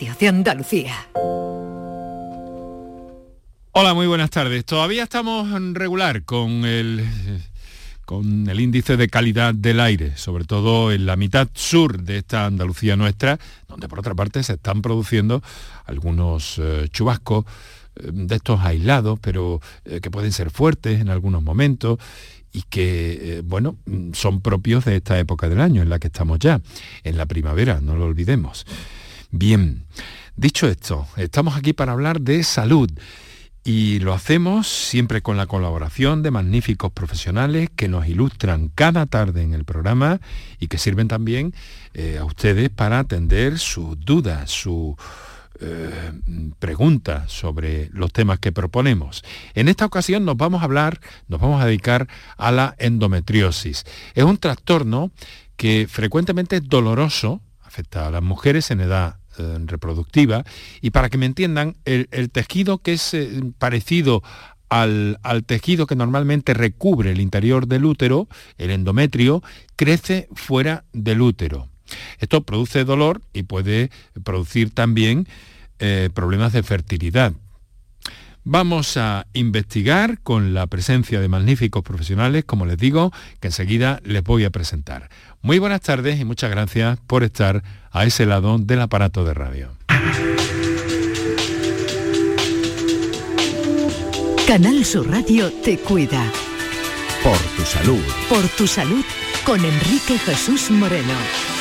[0.00, 0.94] De Andalucía.
[3.72, 4.64] Hola, muy buenas tardes.
[4.64, 7.06] Todavía estamos regular con el
[8.06, 12.46] con el índice de calidad del aire, sobre todo en la mitad sur de esta
[12.46, 15.42] Andalucía nuestra, donde por otra parte se están produciendo
[15.84, 17.44] algunos eh, chubascos
[17.96, 21.98] eh, de estos aislados, pero eh, que pueden ser fuertes en algunos momentos
[22.52, 23.76] y que, bueno,
[24.14, 26.62] son propios de esta época del año en la que estamos ya,
[27.04, 28.64] en la primavera, no lo olvidemos.
[29.32, 29.84] Bien,
[30.34, 32.90] dicho esto, estamos aquí para hablar de salud
[33.62, 39.42] y lo hacemos siempre con la colaboración de magníficos profesionales que nos ilustran cada tarde
[39.42, 40.20] en el programa
[40.58, 41.54] y que sirven también
[41.94, 44.96] eh, a ustedes para atender sus dudas, sus
[45.60, 46.12] eh,
[46.58, 49.22] preguntas sobre los temas que proponemos.
[49.54, 53.84] En esta ocasión nos vamos a hablar, nos vamos a dedicar a la endometriosis.
[54.14, 55.12] Es un trastorno
[55.56, 60.44] que frecuentemente es doloroso, afecta a las mujeres en edad eh, reproductiva.
[60.80, 64.22] Y para que me entiendan, el, tejido que es eh, parecido
[64.68, 69.42] al, tejido que normalmente recubre el interior del útero, el endometrio,
[69.76, 71.68] crece fuera del útero.
[72.18, 73.90] Esto produce dolor y puede
[74.22, 75.26] producir también
[75.80, 77.32] eh, problemas de fertilidad.
[78.44, 84.22] Vamos a investigar con la presencia de magníficos profesionales, como les digo, que enseguida les
[84.22, 85.10] voy a presentar.
[85.42, 89.70] Muy buenas tardes y muchas gracias por estar a ese lado del aparato de radio.
[94.46, 96.24] Canal Sur Radio te cuida.
[97.22, 98.02] Por tu salud.
[98.28, 99.04] Por tu salud
[99.44, 101.59] con Enrique Jesús Moreno.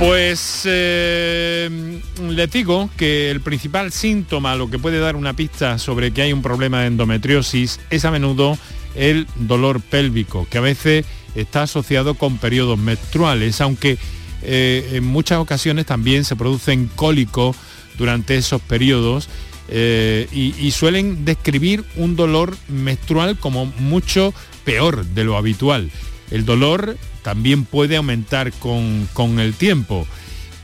[0.00, 6.10] Pues eh, les digo que el principal síntoma, lo que puede dar una pista sobre
[6.10, 8.56] que hay un problema de endometriosis, es a menudo
[8.94, 13.98] el dolor pélvico, que a veces está asociado con periodos menstruales, aunque
[14.42, 17.54] eh, en muchas ocasiones también se producen cólicos
[17.98, 19.28] durante esos periodos
[19.68, 24.32] eh, y, suelen describir un dolor menstrual como mucho
[24.64, 25.90] peor de lo habitual.
[26.30, 29.08] El dolor también puede aumentar con,
[29.38, 30.06] el tiempo.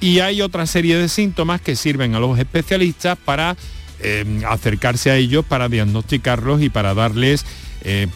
[0.00, 3.56] Y hay otra serie de síntomas que sirven a los especialistas para
[4.00, 7.44] eh, acercarse a ellos, para diagnosticarlos y para darles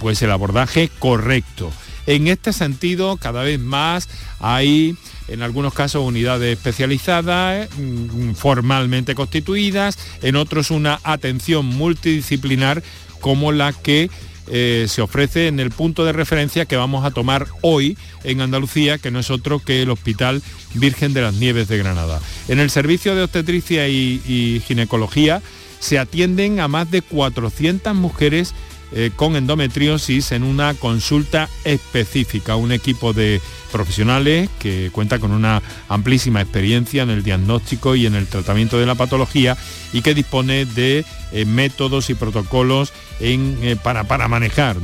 [0.01, 1.71] pues el abordaje correcto.
[2.07, 4.09] En este sentido, cada vez más
[4.41, 4.97] hay
[5.31, 12.83] en algunos casos unidades especializadas, mm, formalmente constituidas, en otros una atención multidisciplinar
[13.21, 14.11] como la que
[14.49, 18.99] eh, se ofrece en el punto de referencia que vamos a tomar hoy en Andalucía,
[18.99, 20.43] que no es otro que el Hospital
[20.75, 22.21] Virgen de las Nieves de Granada.
[22.49, 25.43] En el servicio de obstetricia y ginecología
[25.81, 28.55] se atienden a más de 400 mujeres
[28.93, 32.57] eh, con endometriosis en una consulta específica.
[32.57, 33.41] Un equipo de
[33.71, 38.87] profesionales que cuenta con una amplísima experiencia en el diagnóstico y en el tratamiento de
[38.87, 39.57] la patología
[39.93, 44.79] y que dispone de eh, métodos y protocolos eh, para, para, manejar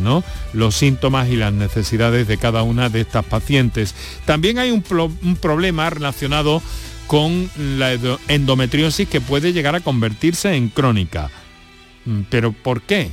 [0.52, 3.94] los síntomas y las necesidades de cada una de estas pacientes.
[4.24, 4.82] También hay un,
[5.40, 6.62] problema relacionado
[7.08, 7.96] con la
[8.28, 11.30] endometriosis que puede llegar a convertirse en crónica.
[12.04, 13.10] Mm, ¿Pero por qué?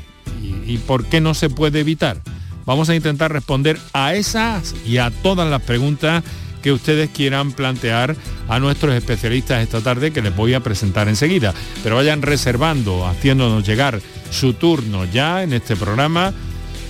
[0.66, 2.22] ¿Y, por qué no se puede evitar?
[2.66, 6.24] Vamos a intentar responder a esas y a todas las preguntas
[6.62, 8.16] que ustedes quieran plantear
[8.48, 11.54] a nuestros especialistas esta tarde que les voy a presentar enseguida.
[11.84, 14.00] Pero vayan reservando, haciéndonos llegar
[14.32, 16.34] su turno ya en este programa,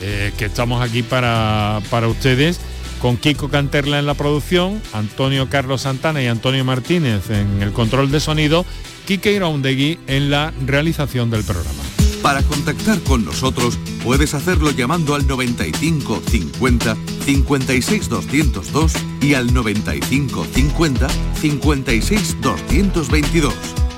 [0.01, 2.59] eh, que estamos aquí para, para ustedes,
[3.01, 8.11] con Kiko Canterla en la producción, Antonio Carlos Santana y Antonio Martínez en el control
[8.11, 8.65] de sonido,
[9.05, 12.02] Kike Iraundegui en la realización del programa.
[12.23, 16.95] Para contactar con nosotros puedes hacerlo llamando al 95 50
[17.25, 23.53] 56 202 y al 95 50 56 222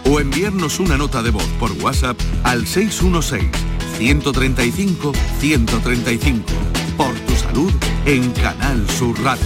[0.10, 3.48] o enviarnos una nota de voz por WhatsApp al 616
[4.00, 6.44] 135 135
[6.98, 7.72] por tu salud
[8.08, 9.46] en Canal Sur Radio.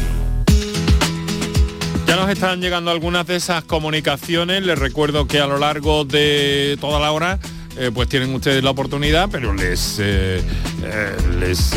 [2.08, 4.64] Ya nos están llegando algunas de esas comunicaciones.
[4.64, 7.40] Les recuerdo que a lo largo de toda la hora
[7.78, 10.42] eh, pues tienen ustedes la oportunidad, pero les, eh,
[10.84, 11.74] eh, les,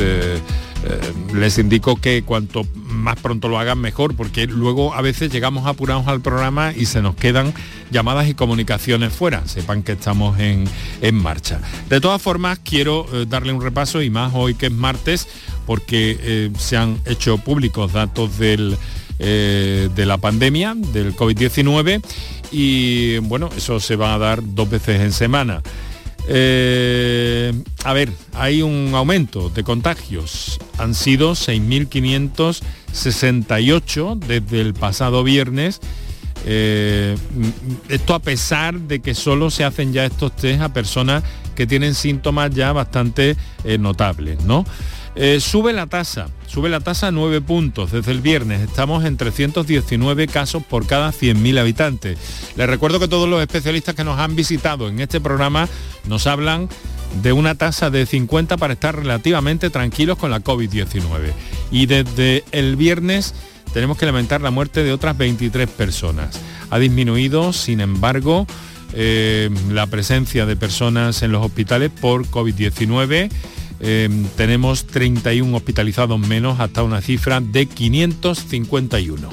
[1.34, 6.08] les indico que cuanto más pronto lo hagan mejor, porque luego a veces llegamos apurados
[6.08, 7.54] al programa y se nos quedan
[7.90, 9.46] llamadas y comunicaciones fuera.
[9.46, 10.64] Sepan que estamos en,
[11.02, 11.60] en marcha.
[11.88, 15.28] De todas formas, quiero darle un repaso y más hoy que es martes,
[15.66, 18.76] porque se han hecho públicos datos del,
[19.18, 22.02] de la pandemia, del COVID-19,
[22.52, 25.60] y bueno, eso se va a dar dos veces en semana.
[26.28, 27.52] Eh,
[27.82, 30.60] a ver, hay un aumento de contagios.
[30.78, 35.81] Han sido 6.568 desde el pasado viernes
[36.44, 37.16] Eh,
[37.88, 41.22] esto a pesar de que solo se hacen ya estos test a personas
[41.55, 44.64] que tienen síntomas ya bastante eh, notables, ¿no?
[45.14, 48.62] Eh, sube la tasa, sube la tasa a 9 puntos desde el viernes.
[48.62, 52.18] Estamos en 319 casos por cada 100.000 habitantes.
[52.56, 55.68] Les recuerdo que todos los especialistas que nos han visitado en este programa
[56.06, 56.68] nos hablan
[57.22, 61.32] de una tasa de 50 para estar relativamente tranquilos con la COVID-19.
[61.70, 63.34] Y desde el viernes
[63.74, 66.40] tenemos que lamentar la muerte de otras 23 personas.
[66.70, 68.46] Ha disminuido, sin embargo,
[68.94, 73.30] eh, la presencia de personas en los hospitales por COVID-19.
[73.82, 79.29] Eh, tenemos 31 hospitalizados menos hasta una cifra de 551.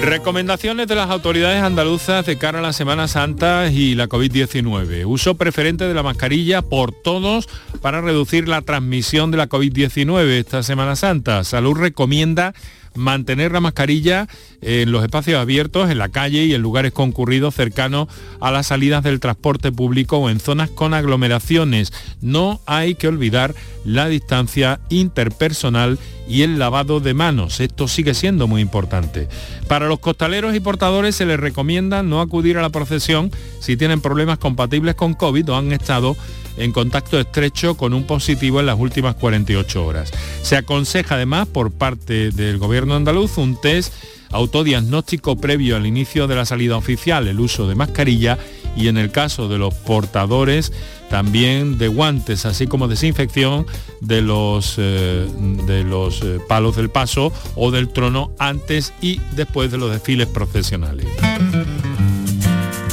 [0.00, 5.04] Recomendaciones de las autoridades andaluzas de cara a la Semana Santa y la COVID-19.
[5.04, 7.48] Uso preferente de la mascarilla por todos
[7.82, 11.42] para reducir la transmisión de la COVID-19 esta Semana Santa.
[11.42, 12.54] Salud recomienda
[12.96, 14.28] mantener la mascarilla
[14.60, 18.08] en los espacios abiertos, en la calle y en lugares concurridos cercanos
[18.40, 21.92] a las salidas del transporte público o en zonas con aglomeraciones.
[22.20, 23.54] No hay que olvidar
[23.84, 25.98] la distancia interpersonal
[26.28, 27.60] y el lavado de manos.
[27.60, 29.28] Esto sigue siendo muy importante.
[29.68, 34.00] Para los costaleros y portadores se les recomienda no acudir a la procesión si tienen
[34.00, 36.16] problemas compatibles con COVID o han estado
[36.56, 40.12] en contacto estrecho con un positivo en las últimas 48 horas.
[40.42, 43.92] Se aconseja además por parte del gobierno andaluz un test
[44.30, 48.38] autodiagnóstico previo al inicio de la salida oficial, el uso de mascarilla
[48.76, 50.72] y en el caso de los portadores
[51.08, 53.66] también de guantes, así como desinfección
[54.00, 55.26] de los, eh,
[55.66, 60.26] de los eh, palos del paso o del trono antes y después de los desfiles
[60.26, 61.06] profesionales.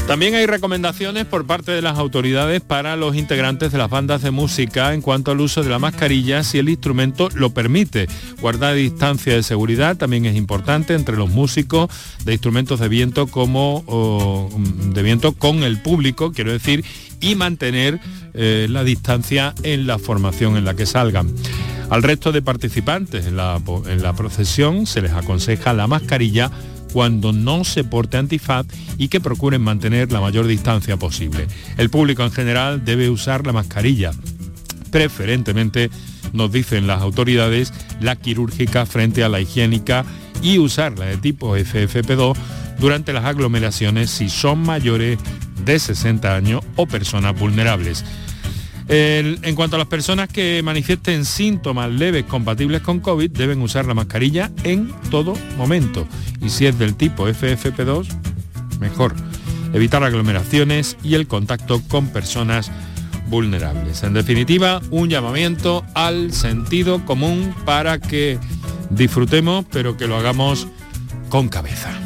[0.08, 4.32] También hay recomendaciones por parte de las autoridades para los integrantes de las bandas de
[4.32, 8.08] música en cuanto al uso de la mascarilla si el instrumento lo permite.
[8.42, 11.90] Guardar distancia de seguridad también es importante entre los músicos
[12.26, 14.50] de instrumentos de viento como
[14.94, 16.84] de viento con el público, quiero decir,
[17.22, 18.02] y mantener
[18.34, 21.34] eh, la distancia en la formación en la que salgan.
[21.90, 26.52] Al resto de participantes en la, en la procesión se les aconseja la mascarilla
[26.94, 28.68] cuando no se porte antifaz
[28.98, 31.48] y que procuren mantener la mayor distancia posible.
[31.78, 34.12] El público en general debe usar la mascarilla,
[34.92, 35.90] preferentemente,
[36.32, 40.06] nos dicen las autoridades, la quirúrgica frente a la higiénica
[40.42, 42.36] y usarla de tipo FFP2
[42.80, 45.18] durante las aglomeraciones si son mayores
[45.66, 48.04] de 60 años o personas vulnerables
[48.96, 53.94] en cuanto a las personas que manifiesten síntomas leves compatibles con COVID, deben usar la
[53.94, 56.08] mascarilla en todo momento.
[56.42, 58.08] Y si es del tipo FFP2,
[58.80, 59.16] mejor.
[59.74, 62.72] Evitar aglomeraciones y el contacto con personas
[63.30, 64.04] vulnerables.
[64.04, 68.38] En definitiva, un llamamiento al sentido común para que
[68.92, 70.68] disfrutemos, pero que lo hagamos
[71.30, 72.03] con cabeza.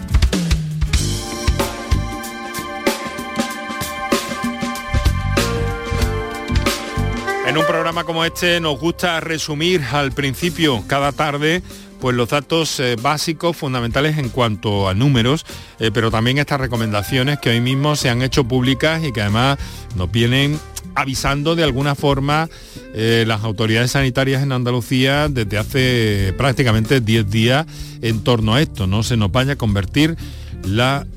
[7.58, 11.64] En un programa como este nos gusta resumir al principio cada tarde
[12.00, 15.44] pues los datos eh, básicos fundamentales en cuanto a números,
[15.80, 19.58] eh, pero también estas recomendaciones que hoy mismo se han hecho públicas y que además
[19.96, 20.60] nos vienen
[20.94, 22.48] avisando de alguna forma
[22.94, 27.66] eh, las autoridades sanitarias en Andalucía desde hace prácticamente 10 días
[28.04, 28.86] en torno a esto.
[28.86, 30.16] No se nos vaya a convertir
[30.64, 31.08] la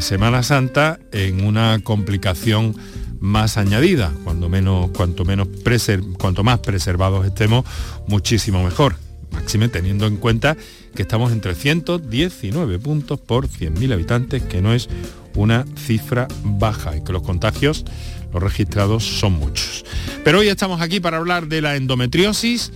[0.00, 2.74] Semana Santa en una complicación
[3.26, 4.12] más añadida.
[4.24, 5.48] Cuando menos, cuanto, menos
[6.18, 7.64] cuanto más preservados estemos,
[8.06, 8.96] muchísimo mejor.
[9.32, 10.56] Máxime teniendo en cuenta
[10.94, 14.88] que estamos en 319 puntos por 100.000 habitantes, que no es
[15.34, 17.84] una cifra baja y que los contagios,
[18.32, 19.84] los registrados, son muchos.
[20.24, 22.72] Pero hoy estamos aquí para hablar de la endometriosis,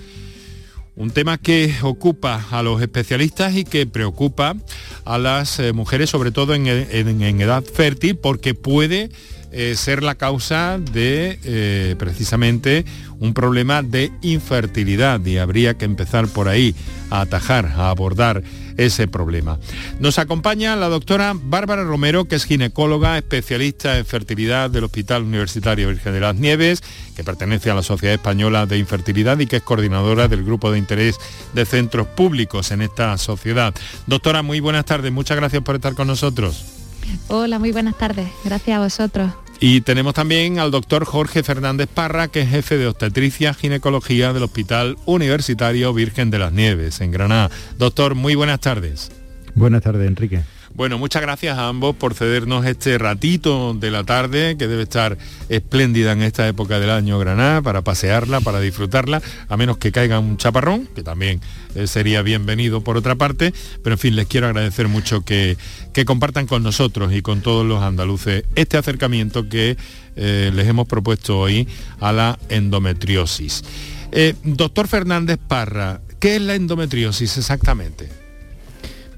[0.97, 4.57] un tema que ocupa a los especialistas y que preocupa
[5.05, 9.11] a las eh, mujeres, sobre todo en edad fértil, porque puede
[9.53, 12.85] eh, ser la causa de eh, precisamente
[13.19, 16.75] un problema de infertilidad y habría que empezar por ahí
[17.11, 18.43] a atajar, a abordar
[18.77, 19.59] ese problema.
[19.99, 25.89] Nos acompaña la doctora Bárbara Romero, que es ginecóloga, especialista en fertilidad del Hospital Universitario
[25.89, 26.83] Virgen de las Nieves,
[27.15, 30.79] que pertenece a la Sociedad Española de Infertilidad y que es coordinadora del grupo de
[30.79, 31.19] interés
[31.53, 33.75] de centros públicos en esta sociedad.
[34.07, 36.80] Doctora, muy buenas tardes, muchas gracias por estar con nosotros.
[37.29, 38.29] Hola, muy buenas tardes.
[38.45, 39.33] Gracias a vosotros.
[39.61, 44.43] Y tenemos también al doctor Jorge Fernández Parra, que es jefe de obstetricia ginecología del
[44.43, 47.51] Hospital Universitario Virgen de las Nieves, en Granada.
[47.77, 49.13] Doctor, muy buenas tardes.
[49.55, 50.43] Buenas tardes, Enrique.
[50.81, 55.19] Bueno, muchas gracias a ambos por cedernos este ratito de la tarde, que debe estar
[55.51, 59.21] espléndida en esta época del año Granada, para pasearla, para disfrutarla,
[59.51, 61.43] a menos que caiga un chaparrón, que también
[61.75, 63.53] eh, sería bienvenido por otra parte.
[63.85, 65.59] Pero en fin, les quiero agradecer mucho que,
[65.93, 69.77] que compartan con nosotros y con todos los andaluces este acercamiento que
[70.17, 71.69] eh, les hemos propuesto hoy
[72.01, 73.65] a la endometriosis.
[74.13, 78.20] Eh, doctor Fernández Parra, ¿qué es la endometriosis exactamente?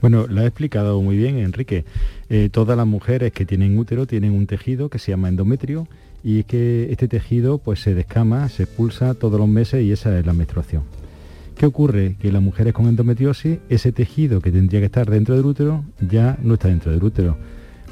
[0.03, 1.85] Bueno, lo ha explicado muy bien Enrique.
[2.29, 5.89] Eh, todas las mujeres que tienen útero tienen un tejido que se llama endometrio
[6.25, 10.19] y es que este tejido pues se descama, se expulsa todos los meses y esa
[10.19, 10.83] es la menstruación.
[11.57, 12.17] ¿Qué ocurre?
[12.21, 16.37] Que las mujeres con endometriosis, ese tejido que tendría que estar dentro del útero ya
[16.43, 17.37] no está dentro del útero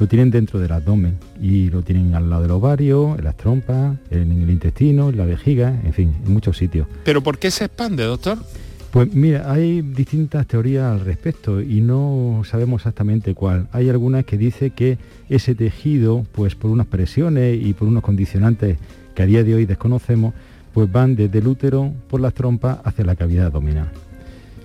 [0.01, 3.99] lo tienen dentro del abdomen y lo tienen al lado del ovario, en las trompas,
[4.11, 6.89] en el intestino, en la vejiga, en fin, en muchos sitios.
[7.05, 8.39] ¿Pero por qué se expande, doctor?
[8.91, 13.69] Pues mira, hay distintas teorías al respecto y no sabemos exactamente cuál.
[13.71, 18.79] Hay algunas que dicen que ese tejido, pues por unas presiones y por unos condicionantes
[19.15, 20.35] que a día de hoy desconocemos,
[20.75, 23.91] pues van desde el útero por las trompas hacia la cavidad abdominal.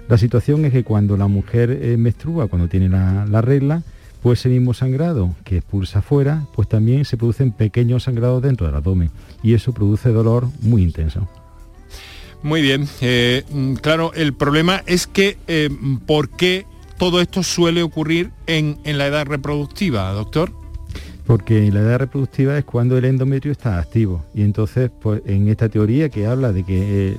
[0.09, 3.83] La situación es que cuando la mujer eh, menstrua, cuando tiene la regla,
[4.25, 8.75] pues ese mismo sangrado que expulsa afuera, pues también se producen pequeños sangrados dentro del
[8.75, 9.11] abdomen
[9.43, 11.29] y eso produce dolor muy intenso.
[12.43, 15.69] Muy bien, eh, mm, claro, el problema es que eh,
[16.05, 16.65] ¿por qué
[16.97, 20.51] todo esto suele ocurrir en, la edad reproductiva, doctor?
[21.25, 25.69] Porque la edad reproductiva es cuando el endometrio está activo y entonces pues en esta
[25.69, 27.17] teoría que habla de que eh,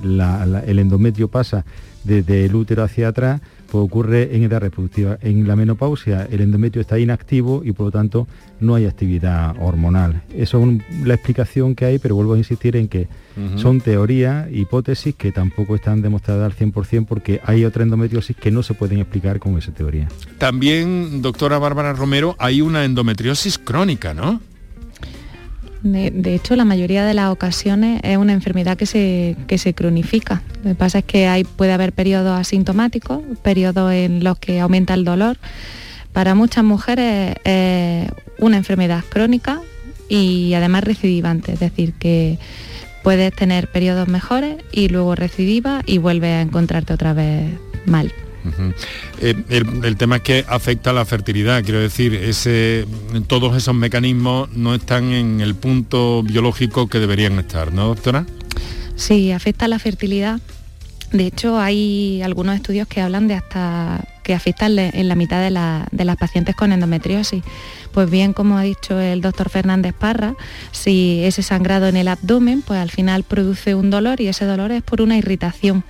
[0.65, 1.65] el endometrio pasa
[2.05, 5.17] desde el útero hacia atrás, pues ocurre en edad reproductiva.
[5.21, 8.27] En la menopausia el endometrio está inactivo y por lo tanto
[8.59, 10.23] no hay actividad hormonal.
[10.35, 13.07] Eso es la explicación que hay, pero vuelvo a insistir en que
[13.57, 18.63] son teorías, hipótesis que tampoco están demostradas al 100% porque hay otra endometriosis que no
[18.63, 20.07] se pueden explicar con esa teoría.
[20.39, 24.41] También, doctora Bárbara Romero, hay una endometriosis crónica, ¿no?
[25.91, 30.41] De, hecho, la mayoría de las ocasiones es una enfermedad que se, se cronifica.
[30.63, 34.93] Lo que pasa es que hay, puede haber periodos asintomáticos, periodos en los que aumenta
[34.93, 35.37] el dolor.
[36.13, 39.61] Para muchas mujeres es una enfermedad crónica
[40.09, 42.39] y además recidivante, es decir, que
[43.03, 47.51] puedes tener periodos mejores y luego recidiva y vuelves a encontrarte otra vez
[47.85, 48.11] mal.
[49.19, 52.13] Eh, el, tema es que afecta a la fertilidad, quiero decir,
[53.27, 58.25] todos esos mecanismos no están en el punto biológico que deberían estar, ¿no, doctora?
[58.95, 60.39] Sí, afecta a la fertilidad.
[61.11, 66.05] De hecho, hay algunos estudios que hablan de hasta que afectan en la mitad de
[66.05, 67.43] las pacientes con endometriosis.
[67.93, 70.35] Pues bien, como ha dicho el doctor Fernández Parra,
[70.73, 74.73] si ese sangrado en el abdomen, pues al final produce un dolor y ese dolor
[74.73, 75.85] es por una irritación.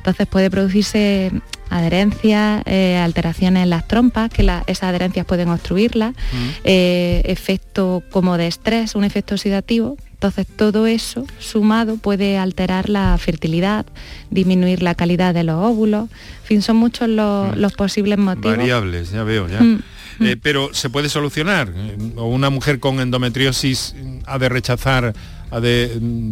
[0.00, 1.30] Entonces puede producirse
[1.68, 6.48] adherencias, eh, alteraciones en las trompas, que esas adherencias pueden obstruirlas, mm.
[6.64, 9.98] eh, efecto como de estrés, un efecto oxidativo.
[10.14, 13.86] Entonces todo eso sumado puede alterar la fertilidad,
[14.30, 16.08] disminuir la calidad de los óvulos.
[16.42, 17.76] En fin, son muchos los, mm.
[17.76, 18.56] posibles motivos.
[18.56, 19.60] Variables, ya veo, ya.
[19.60, 19.82] Mm.
[20.20, 21.72] Eh, pero se puede solucionar.
[22.16, 23.94] O una mujer con endometriosis
[24.26, 25.14] ha de rechazar,
[25.50, 26.30] ha de Mm,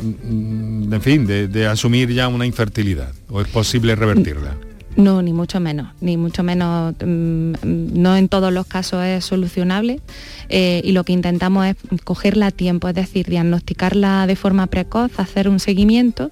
[0.00, 3.12] en fin, de, asumir ya una infertilidad?
[3.28, 4.56] ¿O es posible revertirla?
[4.96, 10.00] No, ni mucho menos, ni mucho menos, mm, no en todos los casos es solucionable
[10.48, 15.18] eh, y lo que intentamos es cogerla a tiempo, es decir, diagnosticarla de forma precoz,
[15.18, 16.30] hacer un seguimiento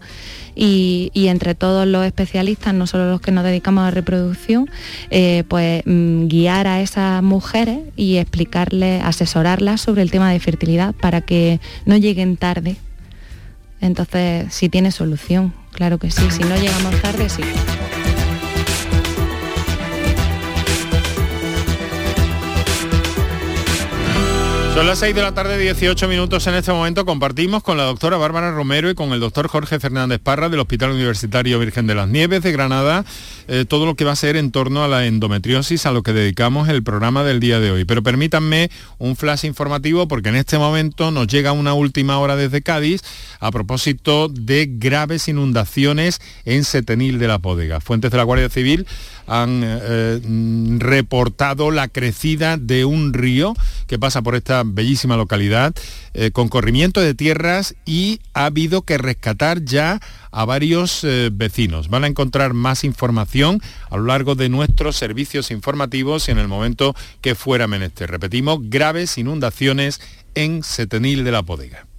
[0.55, 4.71] y, entre todos los especialistas, no solo los que nos dedicamos a reproducción,
[5.11, 10.95] eh, pues mm, guiar a esas mujeres y explicarles, asesorarlas sobre el tema de fertilidad
[10.95, 12.77] para que no lleguen tarde
[13.83, 16.23] entonces, si tiene solución, claro que sí.
[16.31, 17.43] Si no llegamos tarde, sí.
[24.75, 27.05] Son las 6 de la tarde, 18 minutos en este momento.
[27.05, 30.93] Compartimos con la doctora Bárbara Romero y con el doctor Jorge Fernández Parra del Hospital
[30.93, 33.05] Universitario Virgen de las Nieves de Granada
[33.49, 36.13] eh, todo lo que va a ser en torno a la endometriosis, a lo que
[36.13, 37.85] dedicamos el programa del día de hoy.
[37.85, 42.63] Pero permítanme un flash informativo porque en este momento nos llega una última hora desde
[42.63, 43.03] Cádiz
[43.41, 47.81] a propósito de graves inundaciones en Setenil de la Pódega.
[47.81, 48.87] Fuentes de la Guardia Civil
[49.27, 53.55] han eh, mm, reportado la crecida de un río
[53.87, 55.75] que pasa por esta bellísima localidad
[56.15, 60.01] eh, con corrimiento de tierras y ha habido que rescatar ya
[60.31, 61.89] a varios eh, vecinos.
[61.89, 66.49] Van a encontrar más información a lo largo de nuestros servicios informativos y en el
[66.49, 68.11] momento que fuera menester.
[68.11, 70.01] Repetimos, graves inundaciones
[70.35, 71.92] en Setenil de la Podega.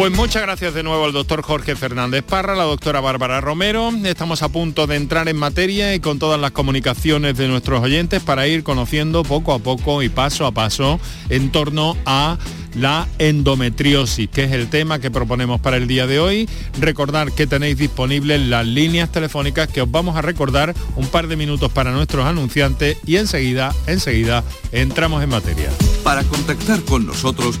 [0.00, 3.92] Pues muchas gracias de nuevo al doctor Jorge Fernández Parra, la doctora Bárbara Romero.
[4.04, 8.22] Estamos a punto de entrar en materia y con todas las comunicaciones de nuestros oyentes
[8.22, 12.38] para ir conociendo poco a poco y paso a paso en torno a
[12.74, 16.48] la endometriosis, que es el tema que proponemos para el día de hoy.
[16.80, 21.36] Recordar que tenéis disponibles las líneas telefónicas que os vamos a recordar un par de
[21.36, 25.68] minutos para nuestros anunciantes y enseguida, enseguida entramos en materia.
[26.02, 27.60] Para contactar con nosotros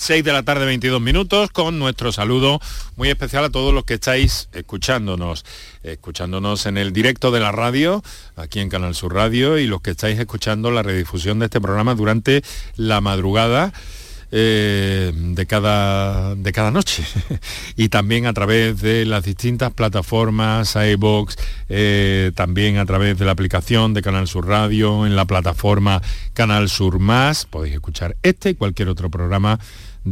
[0.00, 2.60] 6 de la tarde 22 minutos con nuestro saludo
[2.94, 5.44] muy especial a todos los que estáis escuchándonos,
[5.82, 8.04] escuchándonos en el directo de la radio,
[8.36, 11.96] aquí en Canal Sur Radio, y los que estáis escuchando la redifusión de este programa
[11.96, 12.44] durante
[12.76, 13.72] la madrugada.
[14.30, 17.02] eh, de, cada, de cada noche
[17.76, 21.36] y también a través de las distintas plataformas iVox,
[21.70, 26.02] eh, también a través de la aplicación de Canal Sur Radio, en la plataforma
[26.34, 29.58] Canal Sur Más, podéis escuchar este y cualquier otro programa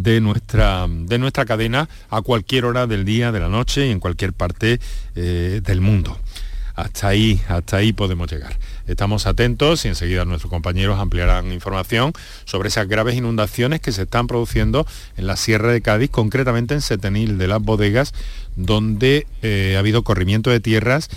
[0.02, 4.00] de nuestra, de nuestra cadena a cualquier hora del día, de la noche y en
[4.00, 4.80] cualquier parte
[5.14, 6.18] eh, del mundo.
[6.74, 8.58] Hasta ahí, hasta ahí podemos llegar.
[8.86, 12.12] Estamos atentos y enseguida nuestros compañeros ampliarán información
[12.44, 16.82] sobre esas graves inundaciones que se están produciendo en la Sierra de Cádiz, concretamente en
[16.82, 18.12] Setenil de las Bodegas,
[18.56, 21.08] donde eh, ha habido corrimiento de tierras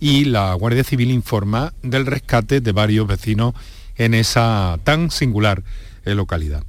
[0.00, 3.54] y la Guardia Civil informa del rescate de varios vecinos
[3.96, 5.62] en esa tan singular
[6.06, 6.62] eh, localidad.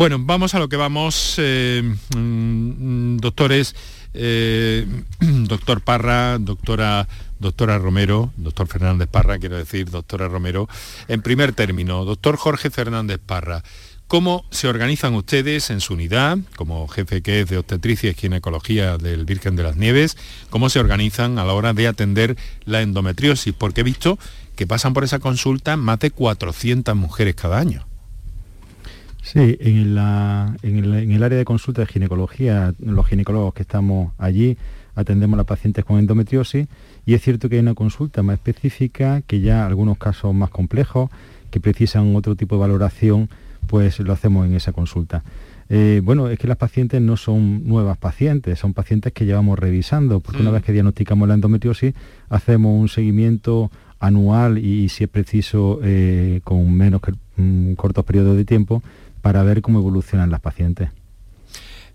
[0.00, 1.82] Bueno, vamos a lo que vamos, eh,
[2.16, 3.76] mm, doctores,
[4.14, 4.86] eh,
[5.20, 7.06] doctor Parra, doctora,
[7.38, 10.70] doctora Romero, doctor Fernández Parra, quiero decir, doctora Romero.
[11.06, 13.62] En primer término, doctor Jorge Fernández Parra,
[14.08, 18.96] ¿cómo se organizan ustedes en su unidad, como jefe que es de obstetricia y ginecología
[18.96, 20.16] del Virgen de las Nieves,
[20.48, 23.52] cómo se organizan a la hora de atender la endometriosis?
[23.52, 24.18] Porque he visto
[24.56, 27.89] que pasan por esa consulta más de 400 mujeres cada año.
[29.32, 33.62] Sí, en, la- en el, en el área de consulta de ginecología, los ginecólogos que
[33.62, 34.56] estamos allí
[34.96, 36.66] atendemos a las pacientes con endometriosis
[37.06, 41.10] y es cierto que hay una consulta más específica, que ya algunos casos más complejos,
[41.50, 43.28] que precisan otro tipo de valoración,
[43.66, 45.22] pues lo hacemos en esa consulta.
[45.68, 50.18] Eh, bueno, es que las pacientes no son nuevas pacientes, son pacientes que llevamos revisando,
[50.18, 50.54] porque una Mm.
[50.54, 51.94] vez que diagnosticamos la endometriosis,
[52.28, 58.36] hacemos un seguimiento anual y, si es preciso, eh, con menos que, mm, cortos periodos
[58.36, 58.82] de tiempo,
[59.20, 60.90] para ver cómo evolucionan las pacientes.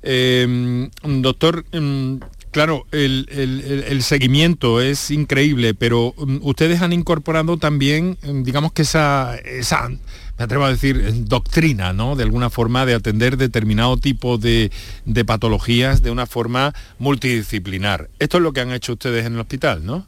[0.08, 2.18] Eh, doctor, mm,
[2.52, 8.72] claro, el, el- el- el seguimiento es increíble, pero mm, ustedes han incorporado también, digamos
[8.72, 12.16] que esa, esa, me atrevo a decir, doctrina, ¿no?
[12.16, 14.72] De alguna forma de atender determinado tipo de,
[15.06, 18.10] de patologías de una forma multidisciplinar.
[18.20, 20.06] Esto es lo que han hecho ustedes en el hospital, ¿no?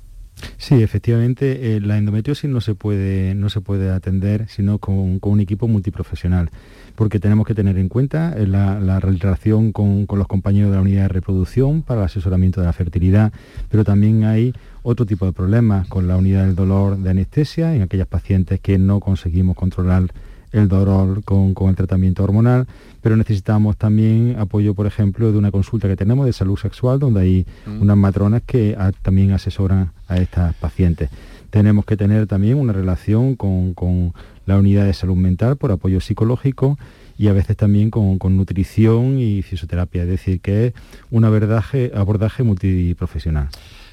[0.60, 5.32] Sí, efectivamente, eh, la endometriosis no se puede, no se puede atender sino con, con
[5.32, 6.52] un equipo multiprofesional.
[6.98, 11.04] Porque tenemos que tener en cuenta eh, la, relación con, los compañeros de la unidad
[11.04, 13.32] de reproducción para el asesoramiento de la fertilidad,
[13.70, 17.84] pero también hay otro tipo de problemas con la unidad del dolor de anestesia en
[17.84, 20.12] aquellas pacientes que no conseguimos controlar
[20.52, 22.66] el dolor con, el tratamiento hormonal,
[23.04, 27.22] pero necesitamos también apoyo, por ejemplo, de una consulta que tenemos de salud sexual, donde
[27.22, 27.80] hay mm.
[27.80, 31.12] unas matronas que también asesoran a estas pacientes.
[31.52, 34.14] Tenemos que tener también una relación con,
[34.48, 36.80] la unidad de salud mental por apoyo psicológico
[37.20, 40.74] y a veces también con, nutrición y fisioterapia, es decir, que es
[41.12, 43.50] un abordaje, abordaje multiprofesional.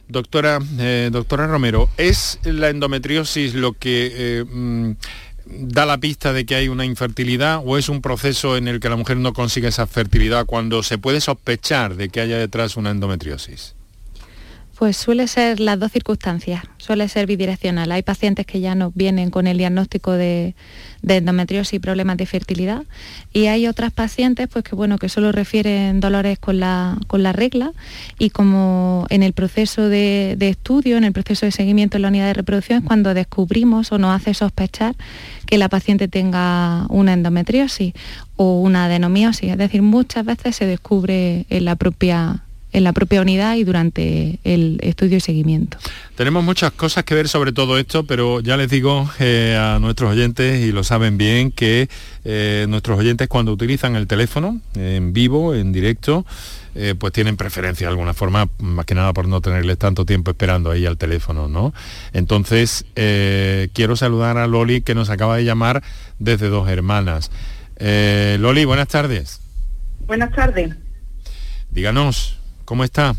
[0.09, 4.93] Doctora, eh, doctora Romero, ¿es la endometriosis lo que eh, mm,
[5.47, 8.91] da la pista de que hay una infertilidad o es un proceso en el que
[8.91, 12.91] la mujer no consigue esa fertilidad cuando se puede sospechar de que haya detrás una
[12.91, 13.75] endometriosis?
[14.77, 17.93] Pues suele ser las dos circunstancias, suele ser bidireccional.
[17.93, 20.55] Hay pacientes que ya nos vienen con el diagnóstico de,
[21.07, 22.83] endometriosis y problemas de fertilidad
[23.33, 27.33] y hay otras pacientes pues que bueno que solo refieren dolores con la, con la
[27.33, 27.73] regla
[28.19, 32.27] y como en el proceso de, estudio, en el proceso de seguimiento en la unidad
[32.27, 34.97] de reproducción es cuando descubrimos o nos hace sospechar
[35.47, 37.93] que la paciente tenga una endometriosis
[38.37, 39.51] o una adenomiosis.
[39.51, 42.44] Es decir, muchas veces se descubre en la propia
[42.75, 45.79] en la propia unidad y durante el estudio y seguimiento.
[46.17, 50.11] Tenemos muchas cosas que ver sobre todo esto, pero ya les digo eh, a nuestros
[50.11, 51.89] oyentes, y lo saben bien, que
[52.25, 56.27] eh, nuestros oyentes cuando utilizan el teléfono en vivo, en directo,
[56.75, 60.33] eh, pues tienen preferencia de alguna forma, más que nada por no tenerles tanto tiempo
[60.33, 61.73] esperando ahí al teléfono, ¿no?
[62.13, 65.83] Entonces, quiero saludar a Loli que nos acaba de llamar
[66.19, 67.31] desde Dos Hermanas.
[67.79, 69.41] Loli, buenas tardes.
[70.09, 70.75] Buenas tardes.
[71.71, 72.44] Díganos.
[72.65, 73.15] ¿Cómo está?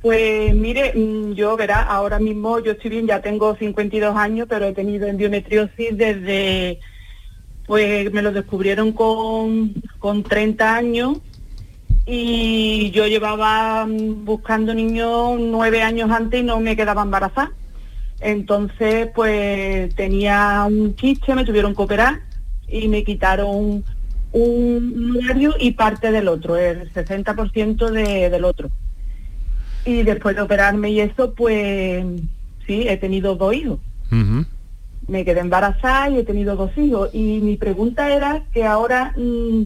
[0.00, 4.66] Pues mire, mm, yo verá, ahora mismo yo estoy bien, ya tengo 52 años, pero
[4.66, 6.78] he tenido endometriosis desde,
[7.66, 11.18] pues me lo descubrieron con, con 30 años
[12.06, 17.52] y yo llevaba mm, buscando niños nueve años antes y no me quedaba embarazada.
[18.20, 22.20] Entonces, pues tenía un quiste, me tuvieron que operar
[22.68, 23.84] y me quitaron
[24.32, 28.70] un horario y parte del otro, el 60% de, del otro.
[29.84, 32.04] Y después de operarme y eso, pues
[32.66, 33.78] sí, he tenido dos hijos.
[35.06, 37.10] Me quedé embarazada y he tenido dos hijos.
[37.14, 39.62] Y mi pregunta era que ahora mm,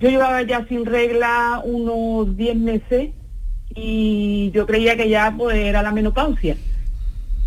[0.00, 3.10] yo llevaba ya sin regla unos 10 meses
[3.74, 6.56] y yo creía que ya pues era la menopausia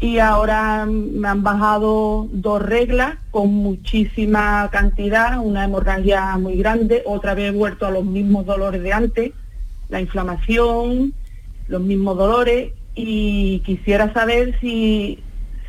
[0.01, 7.33] y ahora me han bajado dos reglas con muchísima cantidad, una hemorragia muy grande, otra
[7.33, 9.31] vez he vuelto a los mismos dolores de antes,
[9.89, 11.13] la inflamación,
[11.67, 15.19] los mismos dolores y quisiera saber si,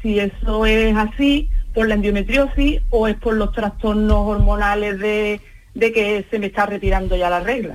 [0.00, 5.40] si eso es así por la endometriosis o es por los trastornos hormonales de,
[5.74, 7.74] que se me está retirando ya la regla.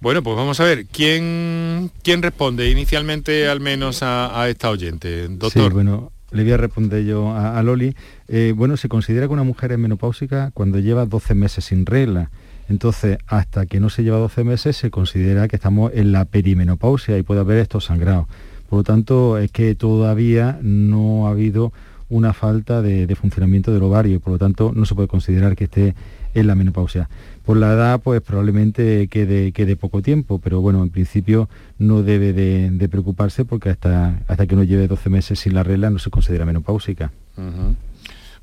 [0.00, 5.28] Bueno, pues vamos a ver, ¿quién, quién responde inicialmente al menos a, esta oyente?
[5.28, 5.50] Doctor.
[5.50, 7.94] Sí, bueno, le voy a responder yo a, Loli.
[8.28, 12.30] Eh, bueno, se considera que una mujer es menopáusica cuando lleva 12 meses sin regla.
[12.68, 17.16] Entonces, hasta que no se lleva 12 meses, se considera que estamos en la perimenopausia
[17.16, 18.26] y puede haber estos sangrados.
[18.68, 21.72] Por lo tanto, es que todavía no ha habido
[22.08, 25.64] una falta de, de funcionamiento del ovario por lo tanto no se puede considerar que
[25.64, 25.94] esté
[26.36, 27.08] en la menopausia.
[27.44, 32.32] Por la edad, pues probablemente quede, quede poco tiempo, pero bueno, en principio no debe
[32.32, 36.10] de, preocuparse porque hasta, hasta que uno lleve 12 meses sin la regla no se
[36.10, 37.10] considera menopáusica.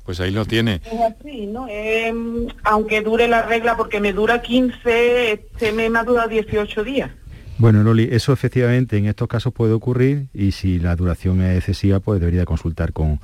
[0.04, 0.80] Pues ahí lo tiene.
[0.84, 1.66] Es así, ¿no?
[1.68, 7.10] Em, aunque dure la regla, porque me dura 15, este me ha durado 18 días.
[7.56, 12.00] Bueno, Loli, eso efectivamente en estos casos puede ocurrir y si la duración es excesiva,
[12.00, 13.20] pues debería consultar con,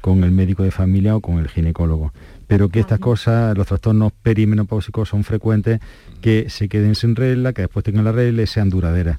[0.00, 2.12] con el médico de familia o con el ginecólogo
[2.54, 5.80] pero que estas cosas, los trastornos perimenopáusicos son frecuentes,
[6.20, 9.18] que se queden sin regla, que después tengan la regla y sean duraderas.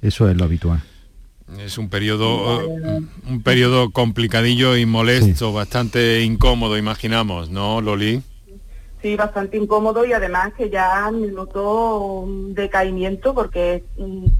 [0.00, 0.80] Eso es lo habitual.
[1.58, 8.22] Es un periodo un periodo complicadillo y molesto, bastante incómodo, imaginamos, ¿no, Loli?
[9.02, 13.82] Sí, bastante incómodo y además que ya noto un decaimiento porque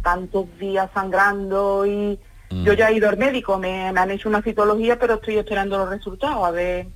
[0.01, 2.21] tantos días sangrando y
[2.53, 2.63] mm.
[2.63, 5.77] yo ya he ido al médico, me, me han hecho una citología, pero estoy esperando
[5.77, 6.87] los resultados a ver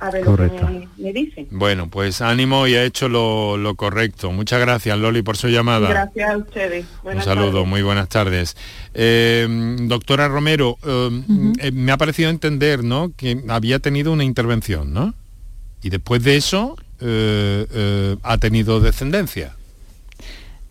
[0.00, 1.46] a ver lo que me, dicen.
[1.50, 4.32] Bueno, pues ánimo y ha hecho lo, correcto.
[4.32, 5.88] Muchas gracias, Loli, por su llamada.
[5.88, 6.86] Gracias a ustedes.
[7.04, 8.56] Un saludo, muy buenas tardes.
[8.94, 9.46] Eh,
[9.82, 11.22] doctora Romero, eh,
[11.60, 13.12] eh, me ha parecido entender ¿no?
[13.16, 15.14] que había tenido una intervención, ¿no?
[15.82, 19.54] Y después de eso ha tenido descendencia.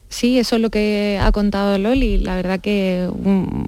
[0.09, 2.17] Sí, eso es lo que ha contado Loli.
[2.17, 3.09] La verdad que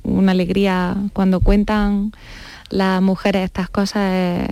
[0.04, 2.12] una alegría cuando cuentan
[2.70, 4.48] las mujeres estas cosas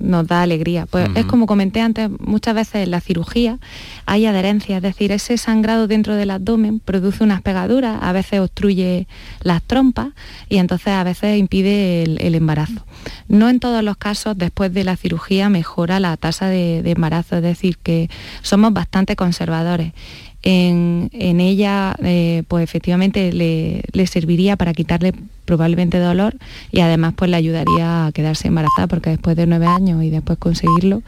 [0.00, 0.86] nos da alegría.
[0.86, 3.58] Pues es como comenté antes, muchas veces en la cirugía
[4.06, 9.06] hay adherencia, es decir, ese sangrado dentro del abdomen produce unas pegaduras, a veces obstruye
[9.42, 10.08] las trompas
[10.48, 12.84] y entonces a veces impide el, embarazo.
[13.28, 17.42] No en todos los casos después de la cirugía mejora la tasa de, embarazo, es
[17.42, 18.08] decir, que
[18.42, 19.92] somos bastante conservadores.
[20.42, 25.12] En, ella, eh, pues efectivamente le, le, serviría para quitarle
[25.44, 26.36] probablemente dolor
[26.70, 30.38] y además pues le ayudaría a quedarse embarazada porque después de nueve años y después
[30.38, 31.02] conseguirlo,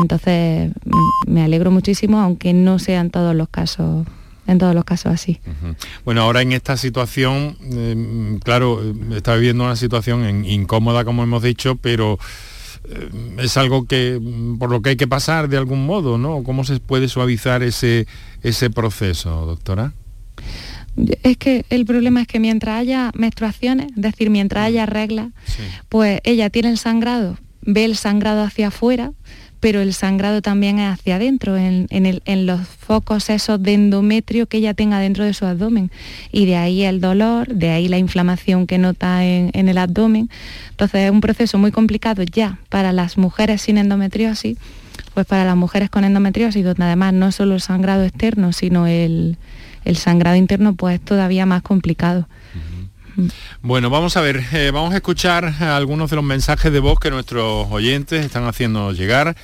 [0.00, 4.06] entonces mm, me alegro muchísimo, aunque no sean todos los casos
[4.46, 5.40] en todos los casos así.
[6.04, 8.82] Bueno, ahora en esta situación, eh, claro,
[9.14, 12.18] está viviendo una situación incómoda, como hemos dicho, pero
[13.38, 16.42] es algo que mm, por lo que hay que pasar de algún modo, ¿no?
[16.42, 18.06] ¿Cómo se puede suavizar ese,
[18.42, 19.92] ese proceso, doctora?
[21.22, 25.28] Es que el problema es que mientras haya menstruaciones, es decir, mientras haya reglas,
[25.88, 29.12] pues ella tiene el sangrado, ve el sangrado hacia afuera,
[29.64, 34.74] pero el sangrado también es hacia adentro, en, los focos esos de endometrio que ella
[34.74, 35.90] tenga dentro de su abdomen.
[36.30, 40.28] Y de ahí el dolor, de ahí la inflamación que nota en, el abdomen.
[40.68, 44.58] Entonces es un proceso muy complicado ya para las mujeres sin endometriosis,
[45.14, 49.38] pues para las mujeres con endometriosis, donde además no solo el sangrado externo, sino el,
[49.94, 52.28] sangrado interno, pues es todavía más complicado.
[53.62, 57.10] Bueno, vamos a ver, eh, vamos a escuchar algunos de los mensajes de voz que
[57.10, 59.36] nuestros oyentes están haciendo llegar.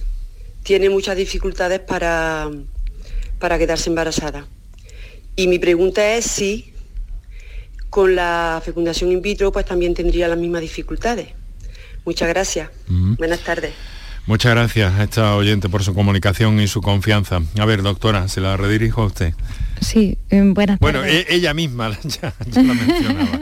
[0.62, 2.50] tiene muchas dificultades para,
[3.38, 4.46] para quedarse embarazada.
[5.36, 6.72] Y mi pregunta es si
[7.88, 11.28] con la fecundación in vitro pues también tendría las mismas dificultades.
[12.04, 12.70] Muchas gracias.
[13.18, 13.72] Buenas tardes.
[14.30, 17.40] Muchas gracias a esta oyente por su comunicación y su confianza.
[17.58, 19.34] A ver, doctora, se la redirijo a usted.
[19.80, 21.00] Sí, em, buenas tardes.
[21.00, 23.40] Bueno, e-, ella misma ya, la mencionaba.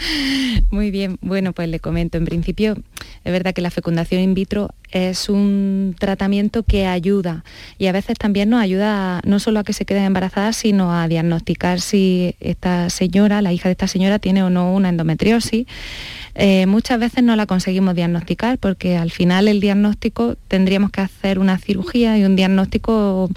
[0.70, 2.18] Muy bien, bueno, pues le comento.
[2.18, 2.76] En principio,
[3.24, 7.42] es verdad que la fecundación in vitro es un tratamiento que ayuda
[7.78, 11.08] y a veces también nos ayuda no solo a que se queden embarazadas, sino a
[11.08, 15.66] diagnosticar si esta señora, la hija de esta señora, tiene o no una endometriosis
[16.40, 21.40] eh, muchas veces no la conseguimos diagnosticar porque al final el diagnóstico tendríamos que hacer
[21.40, 23.28] una cirugía y un diagnóstico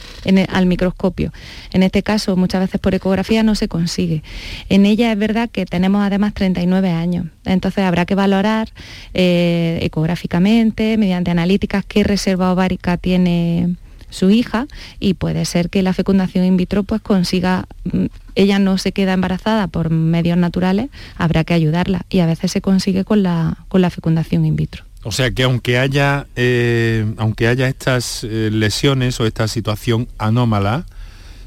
[0.50, 1.34] al microscopio.
[1.74, 4.22] En este caso, muchas veces por ecografía no se consigue.
[4.70, 8.70] En ella es verdad que tenemos además 39 años, entonces habrá que valorar
[9.16, 13.78] eh, ecográficamente, mediante analíticas, qué reserva ovárica tiene
[14.12, 14.68] su hija
[15.00, 19.14] y puede ser que la fecundación in vitro pues consiga, mm, ella no se queda
[19.14, 23.82] embarazada por medios naturales, habrá que ayudarla y a veces se consigue con la, con
[23.82, 24.84] la fecundación in vitro.
[25.04, 30.86] O sea que aunque haya, eh, aunque haya estas eh, lesiones o esta situación anómala,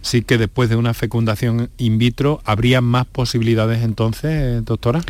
[0.03, 5.03] sí que después de una fecundación in vitro habría más posibilidades entonces, doctora.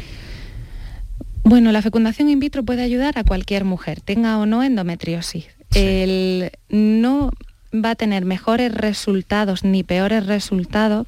[1.43, 6.51] Bueno, la fecundación in vitro puede ayudar a cualquier mujer, tenga o no endometriosis el
[6.69, 7.31] no
[7.75, 11.07] va a tener mejores resultados ni peores resultados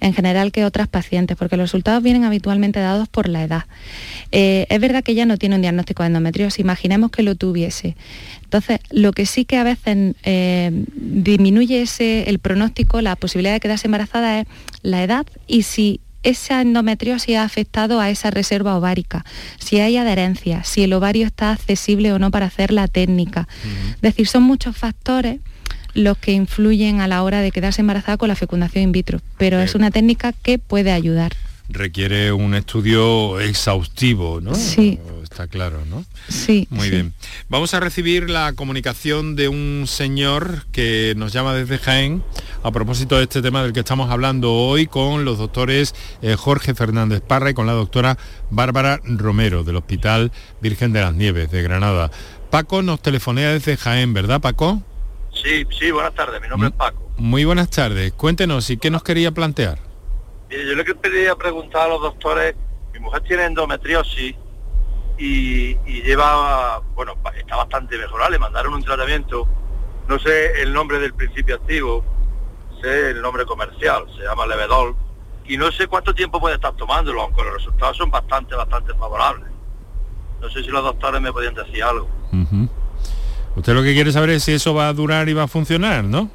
[0.00, 3.64] en general que otras pacientes, porque los resultados vienen habitualmente dados por la edad.
[4.32, 7.96] Eh, es verdad que ella no tiene un diagnóstico de endometriosis, imaginemos que lo tuviese.
[8.42, 13.60] Entonces, lo que sí que a veces eh, disminuye ese, el pronóstico, la posibilidad de
[13.60, 14.46] quedarse embarazada es
[14.82, 19.24] la edad y si esa endometriosis ha afectado a esa reserva ovárica,
[19.58, 23.48] si hay adherencia, si el ovario está accesible o no para hacer la técnica.
[23.96, 25.40] Es decir, son muchos factores
[25.94, 29.60] los que influyen a la hora de quedarse embarazada con la fecundación in vitro, pero
[29.60, 31.32] es una técnica que puede ayudar.
[31.70, 34.54] Requiere un estudio exhaustivo, ¿no?
[34.54, 34.98] Sí.
[35.22, 36.04] Está claro, ¿no?
[36.28, 36.66] Sí.
[36.70, 37.12] Muy bien.
[37.50, 42.22] Vamos a recibir la comunicación de un señor que nos llama desde Jaén.
[42.62, 46.74] a propósito de este tema del que estamos hablando hoy con los doctores eh, Jorge
[46.74, 48.16] Fernández Parra y con la doctora
[48.50, 52.10] Bárbara Romero del Hospital Virgen de las Nieves de Granada.
[52.50, 54.82] Paco nos telefonea desde Jaén, ¿verdad Paco?
[55.32, 57.12] Sí, sí, buenas tardes, mi nombre es Paco.
[57.18, 59.87] Muy buenas tardes, cuéntenos, ¿y qué nos quería plantear?
[60.50, 62.54] Yo le quería preguntar a los doctores,
[62.92, 64.34] mi mujer tiene endometriosis
[65.18, 69.46] y, lleva, bueno, está bastante mejorada, le mandaron un tratamiento,
[70.06, 72.04] no sé el nombre del principio activo,
[72.80, 74.94] sé el nombre comercial, se llama Levedol,
[75.46, 79.48] y no sé cuánto tiempo puede estar tomándolo, aunque los resultados son bastante, bastante favorables.
[80.40, 82.08] No sé si los doctores me podían decir algo.
[83.56, 86.04] Usted lo que quiere saber es si eso va a durar y va a funcionar,
[86.04, 86.30] ¿no?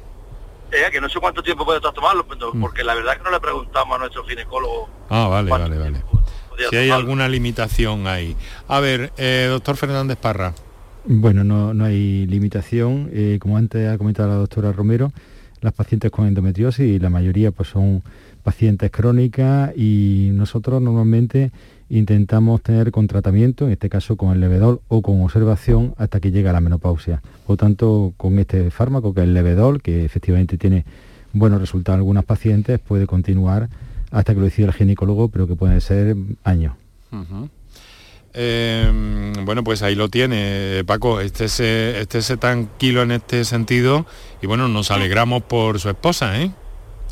[0.74, 2.60] Eh, que no sé cuánto tiempo puede estar tomarlo, mm.
[2.60, 4.88] porque la verdad es que no le preguntamos a nuestro ginecólogo.
[5.08, 6.02] Ah, vale, vale, vale.
[6.70, 8.36] Si hay alguna limitación ahí.
[8.66, 10.52] A ver, eh, doctor Fernández Parra.
[11.04, 13.08] Bueno, no, hay limitación.
[13.12, 15.12] Eh, como antes ha comentado la doctora Romero,
[15.60, 18.02] las pacientes con endometriosis, la mayoría pues son
[18.42, 21.52] pacientes crónicas y nosotros normalmente
[21.98, 26.30] intentamos tener con tratamiento, en este caso con el levedol o con observación hasta que
[26.30, 27.22] llega la menopausia.
[27.46, 30.84] Por tanto, con este fármaco que es el levedol, que efectivamente tiene
[31.32, 33.68] buenos resultados en algunas pacientes, puede continuar
[34.10, 36.74] hasta que lo decida el ginecólogo, pero que puede ser años.
[38.32, 44.06] Em, bueno, pues ahí lo tiene, Paco, este se, este se tranquilo en este sentido
[44.42, 46.50] y bueno, nos alegramos por su esposa, ¿eh?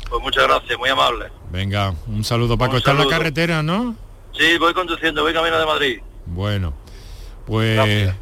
[0.09, 1.27] Pues muchas gracias, muy amable.
[1.51, 2.77] Venga, un saludo, Paco.
[2.77, 3.95] Está en la carretera, ¿no?
[4.37, 5.99] Sí, voy conduciendo, voy camino de Madrid.
[6.25, 6.73] Bueno,
[7.45, 8.13] pues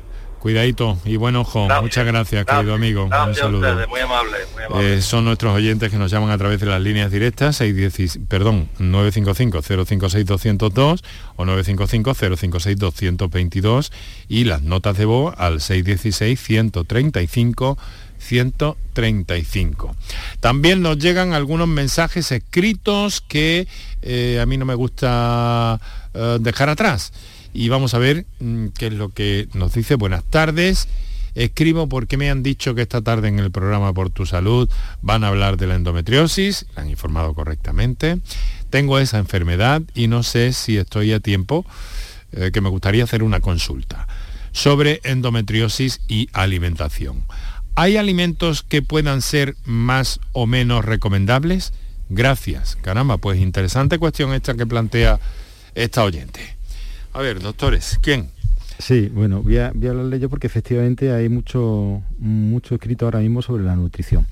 [0.42, 1.68] cuidadito y buen ojo.
[1.82, 3.04] Muchas gracias, querido amigo.
[3.06, 3.88] un saludo.
[3.88, 4.38] muy amable.
[4.80, 8.68] Eh, son nuestros oyentes que nos llaman a través de las líneas directas 610, perdón,
[8.80, 11.04] 955-056-202
[11.36, 13.92] o 955-056-222
[14.28, 17.78] y las notas de voz al 616-135.
[18.22, 19.96] 135.
[20.40, 23.68] También nos llegan algunos mensajes escritos que
[24.02, 25.80] eh, a mí no me gusta
[26.14, 27.12] eh, dejar atrás.
[27.54, 29.96] Y vamos a ver mm, qué es lo que nos dice.
[29.96, 30.88] Buenas tardes.
[31.34, 34.70] Escribo porque me han dicho que esta tarde en el programa Por tu Salud
[35.02, 38.20] van a hablar de la endometriosis, han informado correctamente.
[38.70, 41.66] Tengo esa enfermedad y no sé si estoy a tiempo,
[42.34, 44.08] eh, que me gustaría hacer una consulta
[44.52, 47.24] sobre endometriosis y alimentación.
[47.76, 51.74] ¿Hay alimentos que puedan ser más o menos recomendables?
[52.10, 52.76] Gracias.
[52.76, 55.20] Caramba, pues interesante cuestión esta que plantea
[55.74, 56.42] esta oyente.
[57.14, 58.30] A ver, doctores, ¿quién?
[58.78, 63.64] Sí, bueno, voy a, hablarle yo porque efectivamente hay mucho, mucho escrito ahora mismo sobre
[63.64, 64.26] la nutrición.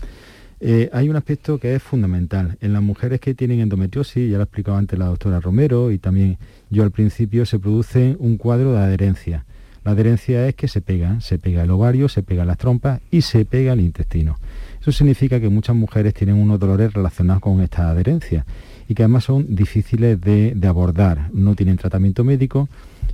[0.60, 2.58] Eh, hay un aspecto que es fundamental.
[2.60, 6.00] En las mujeres que tienen endometriosis, ya lo ha explicado antes la doctora Romero y
[6.00, 6.38] también
[6.70, 9.46] yo al principio, se produce un cuadro de adherencia.
[9.84, 13.22] La adherencia es que se pega, se pega el ovario, se pega las trompas y
[13.22, 14.38] se pega el intestino.
[14.82, 18.46] Eso significa que muchas mujeres tienen unos dolores relacionados con esta adherencia
[18.88, 21.30] y que además son difíciles de, abordar.
[21.32, 22.70] No tienen tratamiento médico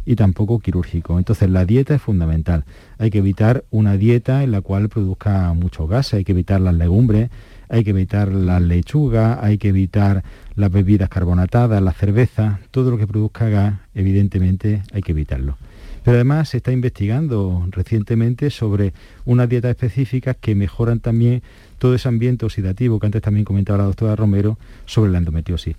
[0.06, 1.17] y tampoco quirúrgico.
[1.17, 2.63] Entonces la dieta es fundamental.
[2.97, 6.75] Hay que evitar una dieta en la cual produzca mucho gas, hay que evitar las
[6.75, 7.30] legumbres,
[7.67, 10.23] hay que evitar las lechugas, hay que evitar
[10.56, 15.58] las bebidas carbonatadas, la cerveza, todo lo que produzca gas, evidentemente hay que evitarlo.
[16.05, 18.93] Pero además se está investigando recientemente sobre
[19.25, 21.41] unas dietas específicas que mejoran también
[21.79, 25.75] todo ese ambiente oxidativo que antes también comentaba la doctora Romero sobre la endometriosis.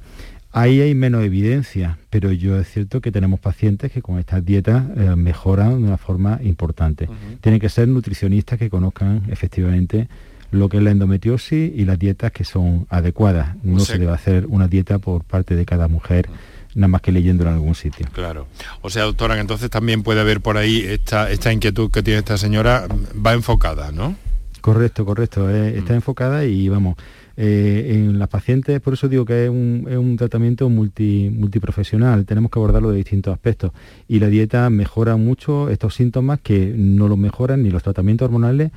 [0.51, 4.85] Ahí hay menos evidencia, pero yo es cierto que tenemos pacientes que con estas dietas
[4.97, 7.09] eh, mejoran de una forma importante.
[7.41, 10.09] Tienen que ser nutricionistas que conozcan efectivamente
[10.51, 13.55] lo que es la endometriosis y las dietas que son adecuadas.
[13.63, 16.29] No se debe hacer una dieta por parte de cada mujer
[16.77, 18.07] nada más que leyéndolo en algún sitio.
[18.13, 18.47] Claro.
[18.83, 22.19] O sea, doctora, que entonces también puede haber por ahí esta, esta inquietud que tiene
[22.19, 24.15] esta señora, va enfocada, ¿no?
[24.61, 25.49] Correcto, correcto.
[25.51, 25.97] Eh, está mm.
[25.97, 26.97] enfocada y vamos,
[27.39, 32.59] eh, en las pacientes, por eso digo que es un, tratamiento multi, multiprofesional, tenemos que
[32.59, 33.73] abordarlo de distintos aspectos.
[34.09, 38.71] Y la dieta mejora mucho estos síntomas que no los mejoran ni los tratamientos hormonales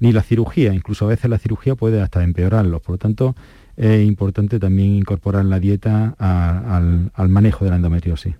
[0.00, 0.74] ni la cirugía.
[0.74, 2.80] Incluso a veces la cirugía puede hasta empeorarlos.
[2.82, 3.34] Por lo tanto,
[3.78, 8.34] es importante también incorporar la dieta al, al manejo de la endometriosis.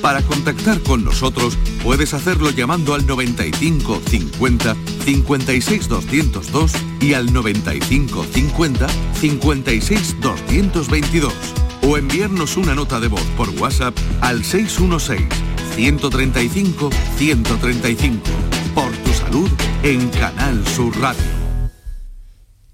[0.00, 8.24] Para contactar con nosotros puedes hacerlo llamando al 95 50 56 202 y al 95
[8.24, 11.34] 50 56 222
[11.82, 15.28] o enviarnos una nota de voz por WhatsApp al 616
[15.74, 18.18] 135 135.
[18.74, 19.50] Por tu salud
[19.82, 21.39] en Canal Sur Radio.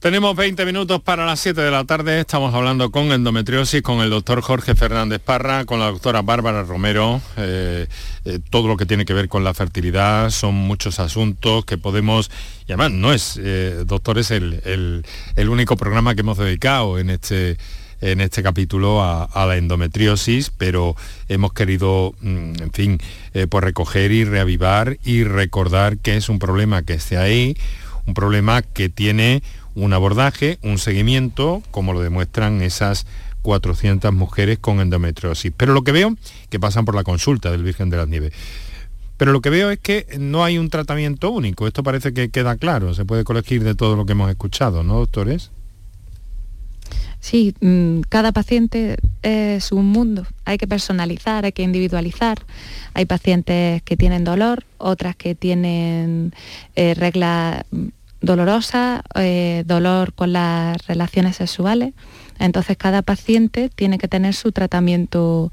[0.07, 2.20] Tenemos 20 minutos para las 7 de la tarde.
[2.20, 7.20] Estamos hablando con endometriosis, con el doctor Jorge Fernández Parra, con la doctora Bárbara Romero.
[7.36, 7.88] Eh,
[8.24, 12.30] eh, todo lo que tiene que ver con la fertilidad son muchos asuntos que podemos...
[12.68, 15.02] Y además no es, eh, doctor, es el,
[15.36, 17.57] único programa que hemos dedicado en este
[18.00, 20.94] en este capítulo a, la endometriosis, pero
[21.28, 23.00] hemos querido, mm, en fin,
[23.48, 27.57] pues recoger y reavivar y recordar que es un problema que esté ahí,
[28.07, 29.42] un problema que tiene
[29.76, 33.06] un abordaje, un seguimiento, como lo demuestran esas
[33.42, 35.52] 400 mujeres con endometriosis.
[35.56, 36.16] Pero lo que veo,
[36.50, 38.32] que pasan por la consulta del Virgen de las Nieves,
[39.16, 41.66] pero lo que veo es que no hay un tratamiento único.
[41.66, 44.98] Esto parece que queda claro, se puede colegir de todo lo que hemos escuchado, ¿no,
[44.98, 45.50] doctores?
[47.20, 50.26] Sí, mm, cada paciente es un mundo.
[50.44, 52.38] Hay que personalizar, hay que individualizar.
[52.94, 56.32] Hay pacientes que tienen dolor, otras que tienen
[56.76, 57.64] eh, reglas
[58.26, 61.94] dolorosa, eh, dolor con las relaciones sexuales.
[62.38, 65.50] Entonces cada paciente tiene que tener su tratamiento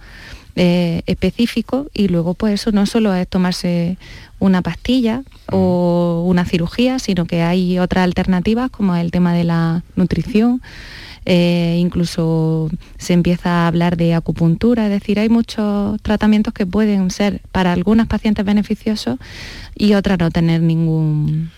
[0.55, 3.97] eh, específico y luego pues eso no solo es tomarse
[4.39, 9.84] una pastilla o una cirugía, sino que hay otras alternativas como el tema de la
[9.95, 10.61] nutrición.
[11.26, 17.09] Eh, incluso se empieza a hablar de acupuntura, es decir, hay muchos tratamientos que pueden
[17.11, 19.17] ser para algunas pacientes beneficiosos
[19.74, 21.49] y otras no tener ningún,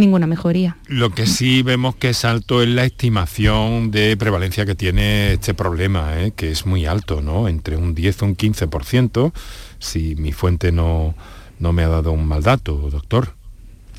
[0.00, 0.76] ninguna mejoría.
[0.88, 5.54] Lo que sí vemos que es alto es la estimación de prevalencia que tiene este
[5.54, 6.32] problema, ¿eh?
[6.34, 7.46] que es muy alto, ¿no?
[7.48, 9.32] Entre un 10 o un 15%,
[9.78, 11.14] si mi fuente no,
[11.58, 13.34] no me ha dado un mal dato, doctor.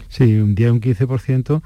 [0.10, 1.62] Sí, un 10 o un 15%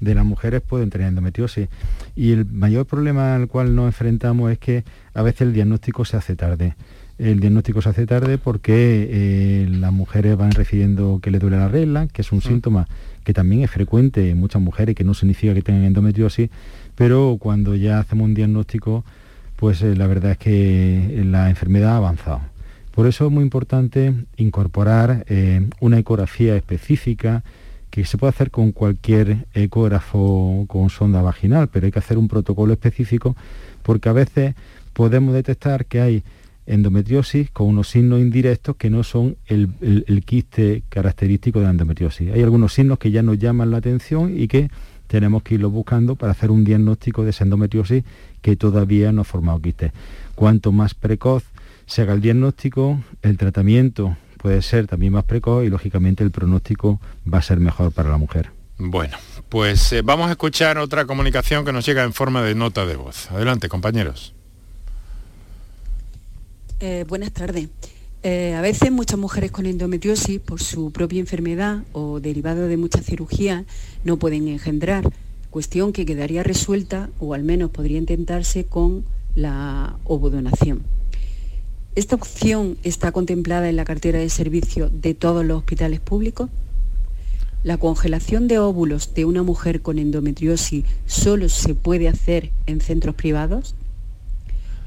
[0.00, 1.68] de las mujeres pueden tener endometriosis.
[2.16, 4.84] Y el mayor problema al cual nos enfrentamos es que
[5.14, 6.74] a veces el diagnóstico se hace tarde.
[7.18, 11.68] El diagnóstico se hace tarde porque eh, las mujeres van recibiendo que le duele la
[11.68, 12.42] regla, que es un mm.
[12.42, 12.88] síntoma
[13.24, 16.50] que también es frecuente en muchas mujeres, que no significa que tengan endometriosis,
[16.94, 19.04] pero cuando ya hacemos un diagnóstico,
[19.56, 22.40] pues eh, la verdad es que la enfermedad ha avanzado.
[22.92, 27.44] Por eso es muy importante incorporar eh, una ecografía específica
[27.90, 32.28] que se puede hacer con cualquier ecógrafo con sonda vaginal, pero hay que hacer un
[32.28, 33.36] protocolo específico
[33.82, 34.54] porque a veces
[34.92, 36.22] podemos detectar que hay
[36.70, 42.32] endometriosis con unos signos indirectos que no son el, quiste característico de la endometriosis.
[42.32, 44.70] Hay algunos signos que ya nos llaman la atención y que
[45.06, 48.04] tenemos que irlos buscando para hacer un diagnóstico de esa endometriosis
[48.40, 49.92] que todavía no ha formado quiste.
[50.34, 51.44] Cuanto más precoz
[51.86, 57.00] se haga el diagnóstico, el tratamiento puede ser también más precoz y lógicamente el pronóstico
[57.32, 58.50] va a ser mejor para la mujer.
[58.78, 59.18] Bueno,
[59.50, 62.96] pues eh, vamos a escuchar otra comunicación que nos llega en forma de nota de
[62.96, 63.30] voz.
[63.30, 64.34] Adelante, compañeros.
[66.82, 67.68] Eh, buenas tardes.
[68.22, 73.04] Eh, a veces muchas mujeres con endometriosis, por su propia enfermedad o derivado de muchas
[73.04, 73.66] cirugías,
[74.02, 75.04] no pueden engendrar,
[75.50, 79.04] cuestión que quedaría resuelta o al menos podría intentarse con
[79.34, 80.82] la ovodonación.
[81.96, 86.48] ¿Esta opción está contemplada en la cartera de servicio de todos los hospitales públicos?
[87.62, 93.14] ¿La congelación de óvulos de una mujer con endometriosis solo se puede hacer en centros
[93.16, 93.74] privados?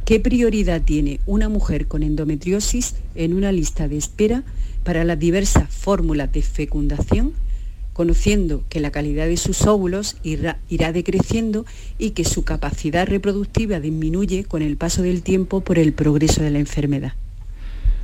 [0.06, 4.44] ¿Qué prioridad tiene una mujer con endometriosis en una lista de espera
[4.84, 7.32] para las diversas fórmulas de fecundación,
[7.94, 10.60] conociendo que la calidad de sus óvulos irá,
[10.92, 11.66] decreciendo
[11.98, 16.52] y que su capacidad reproductiva disminuye con el paso del tiempo por el progreso de
[16.52, 17.14] la enfermedad?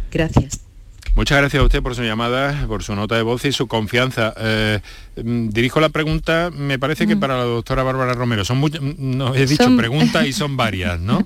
[0.10, 0.69] Gracias.
[1.16, 4.34] Muchas gracias a usted por su llamada, por su nota de voz y su confianza.
[4.38, 4.80] Eh,
[5.24, 7.20] mm, dirijo la pregunta, me parece que mm.
[7.20, 8.46] para la doctora Bárbara Romero.
[8.46, 11.26] Son mm, no, he dicho preguntas y son varias, ¿no?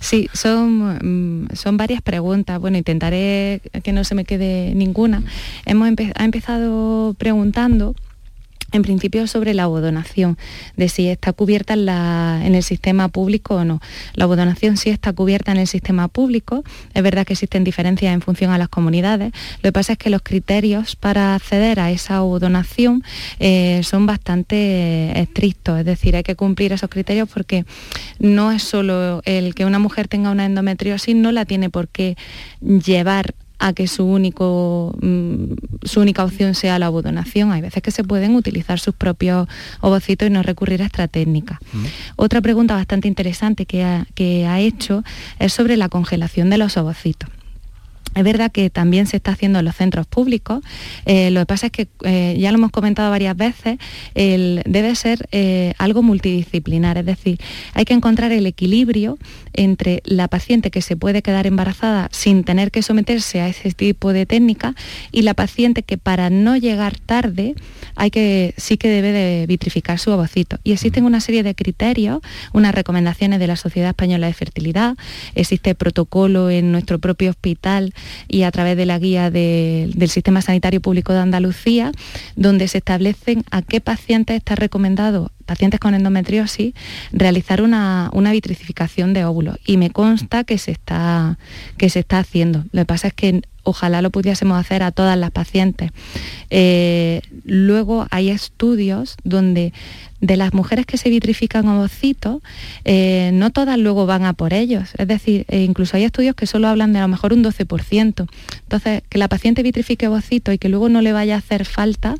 [0.00, 2.58] Sí, son, son varias preguntas.
[2.58, 5.22] Bueno, intentaré que no se me quede ninguna.
[5.64, 7.94] Hemos ha empezado preguntando
[8.72, 10.38] en principio sobre la abodonación,
[10.76, 13.80] de si está cubierta en, el sistema público o no.
[14.14, 16.64] La abodonación sí está cubierta en el sistema público,
[16.94, 20.10] es verdad que existen diferencias en función a las comunidades, lo que pasa es que
[20.10, 23.02] los criterios para acceder a esa abodonación
[23.38, 27.64] eh, son bastante estrictos, es decir, hay que cumplir esos criterios porque
[28.18, 32.16] no es solo el que una mujer tenga una endometriosis, no la tiene por qué
[32.60, 35.52] llevar a que su, único, mm,
[35.84, 37.52] su única opción sea la abodonación.
[37.52, 39.46] Hay veces que se pueden utilizar sus propios
[39.80, 41.60] ovocitos y no recurrir a esta técnica.
[41.72, 41.84] Mm.
[42.16, 45.04] Otra pregunta bastante interesante que ha, que ha hecho
[45.38, 47.28] es sobre la congelación de los ovocitos.
[48.14, 50.60] Es verdad que también se está haciendo en los centros públicos.
[51.06, 53.78] Eh, lo que pasa es que, eh, ya lo hemos comentado varias veces,
[54.14, 56.98] debe ser eh, algo multidisciplinar.
[56.98, 57.40] Es decir,
[57.74, 59.18] hay que encontrar el equilibrio
[59.52, 64.12] entre la paciente que se puede quedar embarazada sin tener que someterse a ese tipo
[64.12, 64.74] de técnica
[65.12, 67.54] y la paciente que para no llegar tarde
[67.94, 70.58] hay que, sí que debe de vitrificar su ovocito.
[70.64, 72.20] Y existen una serie de criterios,
[72.52, 74.96] unas recomendaciones de la Sociedad Española de Fertilidad,
[75.34, 77.94] existe protocolo en nuestro propio hospital
[78.28, 81.92] y a través de la guía del Sistema Sanitario Público de Andalucía,
[82.36, 86.74] donde se establecen a qué pacientes está recomendado pacientes con endometriosis
[87.10, 91.38] realizar una, una, vitrificación de óvulos y me consta que se, está,
[91.76, 92.64] que se está haciendo.
[92.70, 95.90] Lo que pasa es que ojalá lo pudiésemos hacer a todas las pacientes.
[96.50, 99.72] Eh, luego hay estudios donde
[100.20, 102.42] de las mujeres que se vitrifican ovocitos,
[102.84, 104.90] eh, no todas luego van a por ellos.
[104.98, 108.28] Es decir, eh, incluso hay estudios que solo hablan de a lo mejor un 12%.
[108.62, 112.16] Entonces, que la paciente vitrifique ovocitos y que luego no le vaya a hacer falta,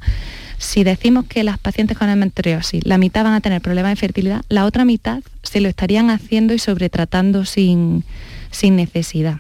[0.61, 4.43] si decimos que las pacientes con endometriosis, la mitad van a tener problemas de fertilidad,
[4.51, 8.05] la otra mitad se lo estarían haciendo y sobretratando sin,
[8.51, 9.39] sin necesidad.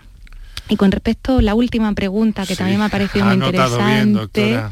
[0.70, 4.62] Y con respecto a la última pregunta, que también me ha parecido muy interesante,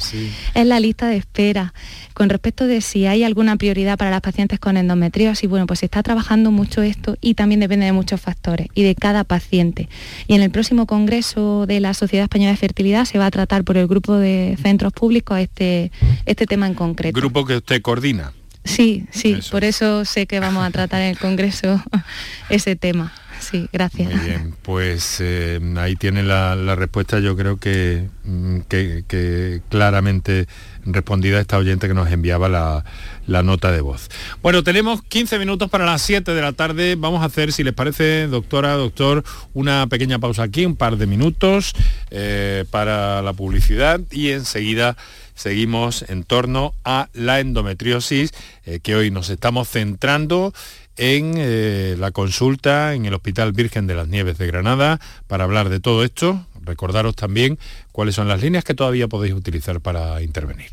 [0.54, 1.74] es la lista de espera.
[2.14, 5.86] Con respecto de si hay alguna prioridad para las pacientes con endometriosis, bueno, pues se
[5.86, 9.88] está trabajando mucho esto y también depende de muchos factores y de cada paciente.
[10.28, 13.64] Y en el próximo congreso de la Sociedad Española de Fertilidad se va a tratar
[13.64, 15.90] por el grupo de centros públicos este,
[16.26, 17.18] este tema en concreto.
[17.18, 18.32] Grupo que usted coordina.
[18.64, 21.82] Sí, sí, por eso sé que vamos a tratar en el Congreso
[22.50, 23.12] ese tema.
[23.40, 24.12] Sí, gracias.
[24.12, 30.46] Muy bien, pues eh, ahí tiene la, respuesta, yo creo mm, que, que, claramente
[30.84, 34.08] respondida esta oyente que nos enviaba la, nota de voz.
[34.42, 36.96] Bueno, tenemos 15 minutos para las 7 de la tarde.
[36.96, 39.24] Vamos a hacer, si les parece, doctora, doctor,
[39.54, 41.74] una pequeña pausa aquí, un par de minutos
[42.10, 44.96] eh, para la publicidad y enseguida
[45.34, 48.32] seguimos en torno a la endometriosis,
[48.64, 50.52] eh, que hoy nos estamos centrando
[50.98, 55.68] en eh, la consulta en el Hospital Virgen de las Nieves de Granada para hablar
[55.68, 56.44] de todo esto.
[56.60, 57.58] Recordaros también
[57.92, 60.70] cuáles son las líneas que todavía podéis utilizar para intervenir.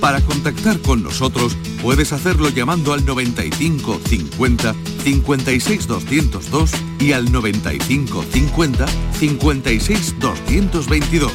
[0.00, 4.74] Para contactar con nosotros puedes hacerlo llamando al 95 50
[5.04, 11.32] 56 202 y al 95 50 56 222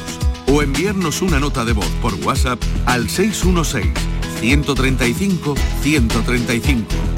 [0.50, 3.92] o enviarnos una nota de voz por WhatsApp al 616
[4.40, 7.17] 135 135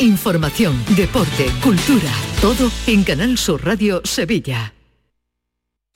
[0.00, 4.72] Información, deporte, cultura, todo en Canal Sur Radio Sevilla.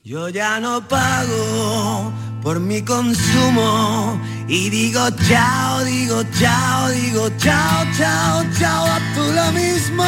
[0.03, 8.45] Yo ya no pago por mi consumo y digo chao, digo chao, digo chao, chao,
[8.59, 10.05] chao, a tú lo mismo.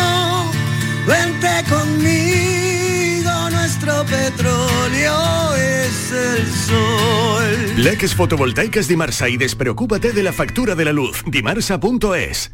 [1.07, 7.82] Vente conmigo, nuestro petróleo es el sol.
[7.82, 11.24] Leques fotovoltaicas Dimarsa y despreocúpate de la factura de la luz.
[11.26, 12.51] Dimarsa.es.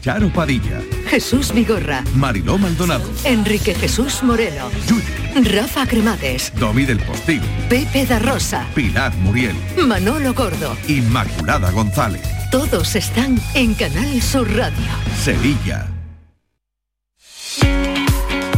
[0.00, 4.70] Charo Padilla, Jesús Vigorra, Mariló Maldonado, Enrique Jesús Moreno,
[5.44, 9.54] Rafa Cremades, Domi del Postigo, Pepe da Rosa, Pilar Muriel,
[9.86, 12.22] Manolo Gordo, Inmaculada González.
[12.50, 14.86] Todos están en Canal Sur Radio.
[15.22, 15.86] Sevilla.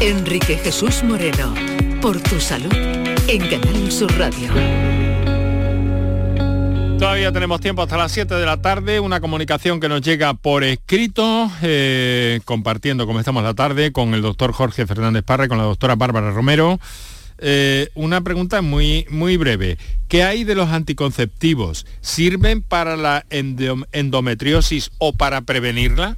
[0.00, 1.54] Enrique Jesús Moreno,
[2.00, 2.72] por tu salud,
[3.26, 4.91] en Canal Sur Radio.
[7.02, 10.62] Todavía tenemos tiempo hasta las 7 de la tarde, una comunicación que nos llega por
[10.62, 15.58] escrito, eh, compartiendo como estamos la tarde con el doctor Jorge Fernández Parra y con
[15.58, 16.78] la doctora Bárbara Romero.
[17.38, 19.78] Eh, una pregunta muy, muy breve.
[20.06, 21.86] ¿Qué hay de los anticonceptivos?
[22.02, 26.16] ¿Sirven para la endometriosis o para prevenirla?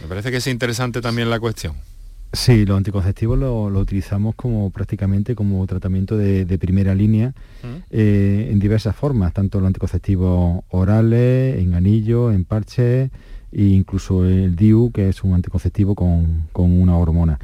[0.00, 1.87] Me parece que es interesante también la cuestión.
[2.32, 7.32] Sí, los anticonceptivos lo, utilizamos como prácticamente como tratamiento de, primera línea
[7.90, 13.10] eh, en diversas formas, tanto los anticonceptivos orales, en anillo, en parche
[13.50, 17.38] e incluso el DIU, que es un anticonceptivo con, una hormona.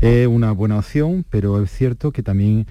[0.00, 2.66] Es una buena opción, pero es cierto que también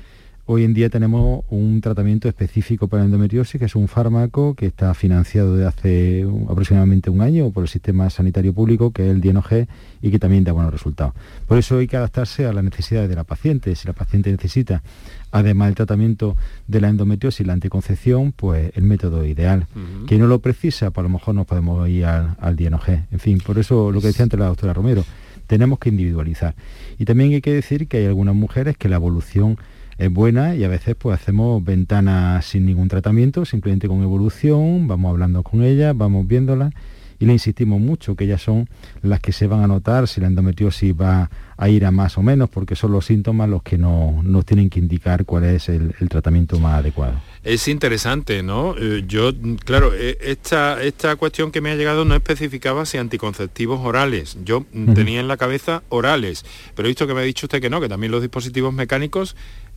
[0.51, 4.95] hoy en día tenemos un tratamiento específico para endometriosis, que es un fármaco que está
[4.95, 9.67] financiado desde hace aproximadamente un año por el sistema sanitario público, que es el DNOG,
[10.01, 11.13] y que también da buenos resultados.
[11.47, 13.75] Por eso hay que adaptarse a las necesidades de la paciente.
[13.75, 14.81] Si la paciente necesita,
[15.29, 16.35] además del tratamiento
[16.67, 19.67] de la endometriosis y la anticoncepción, pues el método ideal.
[20.07, 22.89] Que no lo precisa, pues a lo mejor nos podemos ir al, al DNOG.
[23.11, 25.05] En fin, por eso lo que decía antes la doctora Romero,
[25.45, 26.55] tenemos que individualizar.
[26.97, 29.59] Y también hay que decir que hay algunas mujeres que la evolución
[29.99, 35.11] es buena y a veces pues hacemos ventanas sin ningún tratamiento, simplemente con evolución, vamos
[35.11, 36.73] hablando con ellas, vamos viéndolas
[37.19, 38.69] y le insistimos mucho que ellas son
[39.01, 42.23] las que se van a notar si la endometriosis va a ir a más o
[42.23, 46.57] menos, porque son los síntomas los que nos, tienen que indicar cuál es el, tratamiento
[46.59, 47.19] más adecuado.
[47.43, 48.75] Es interesante, ¿no?
[48.79, 49.33] Eh, yo,
[49.65, 54.37] claro, eh, esta, esta cuestión que me ha llegado no especificaba si anticonceptivos orales.
[54.45, 56.45] Yo tenía en la cabeza orales,
[56.75, 59.35] pero he visto que me ha dicho usted que no, que también los dispositivos mecánicos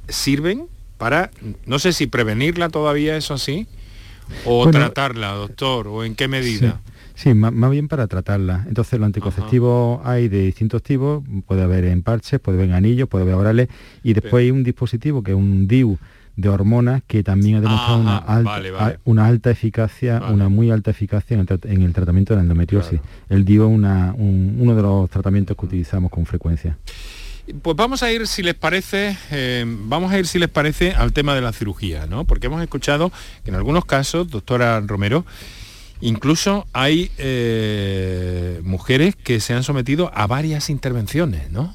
[0.08, 0.66] sirven
[0.98, 1.30] para,
[1.66, 3.66] no sé si prevenirla todavía, eso así,
[4.44, 6.80] o tratarla, doctor, o en qué medida.
[7.14, 7.34] Sí.
[7.34, 8.64] más, bien para tratarla.
[8.68, 13.08] Entonces los anticonceptivos hay de distintos tipos, puede haber en parches, puede haber en anillos,
[13.08, 13.68] puede haber orales,
[14.02, 15.98] y después hay un dispositivo que es un DIU
[16.36, 21.34] de hormonas que también ha demostrado una, alta, una alta eficacia, una muy alta eficacia
[21.34, 23.00] en el, tratamiento de la endometriosis.
[23.28, 23.68] El DIU es
[24.16, 26.78] uno de los tratamientos que utilizamos con frecuencia.
[27.62, 31.12] Pues vamos a ir, si les parece, eh, vamos a ir, si les parece, al
[31.12, 32.24] tema de la cirugía, ¿no?
[32.24, 33.10] Porque hemos escuchado
[33.44, 35.24] que en algunos casos, doctora Romero,
[36.00, 41.74] incluso hay eh, mujeres que se han sometido a varias intervenciones, ¿no?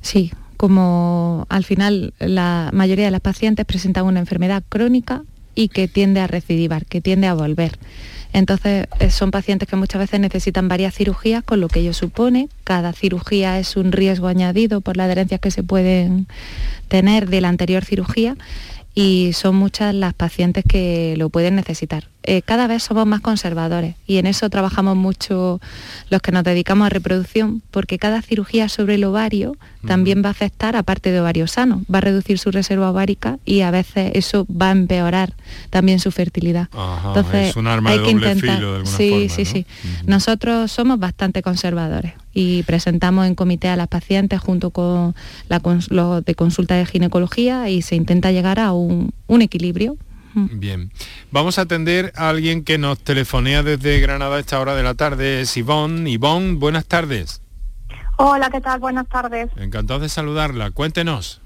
[0.00, 5.22] Sí, como al final la mayoría de las pacientes presentan una enfermedad crónica
[5.54, 7.78] y que tiende a recidivar, que tiende a volver.
[8.32, 12.48] Entonces eh, son pacientes que muchas veces necesitan varias cirugías, con lo que ello supone.
[12.64, 16.26] Cada cirugía es un riesgo añadido por las adherencias que se pueden
[16.88, 18.36] tener de la anterior cirugía
[18.94, 22.08] y son muchas las pacientes que lo pueden necesitar.
[22.28, 25.60] Eh, cada vez somos más conservadores y en eso trabajamos mucho
[26.10, 29.56] los que nos dedicamos a reproducción, porque cada cirugía sobre el ovario
[29.86, 33.60] también va a afectar, aparte de ovario sano, va a reducir su reserva ovárica y
[33.60, 35.34] a veces eso va a empeorar
[35.70, 36.68] también su fertilidad.
[37.06, 38.56] Entonces, es un arma hay de doble que intentar...
[38.56, 39.64] filo de sí, sí, sí.
[40.04, 45.14] Nosotros somos bastante conservadores y presentamos en comité a las pacientes junto con
[45.90, 49.96] los de consulta de ginecología y se intenta llegar a un equilibrio
[50.36, 50.90] Bien.
[51.30, 54.94] Vamos a atender a alguien que nos telefonea desde Granada a esta hora de la
[54.94, 55.40] tarde.
[55.40, 56.10] Es Ivonne.
[56.10, 57.40] Ivonne, buenas tardes.
[58.18, 58.78] Hola, ¿qué tal?
[58.78, 59.48] Buenas tardes.
[59.56, 60.72] Encantado de saludarla.
[60.72, 61.40] Cuéntenos.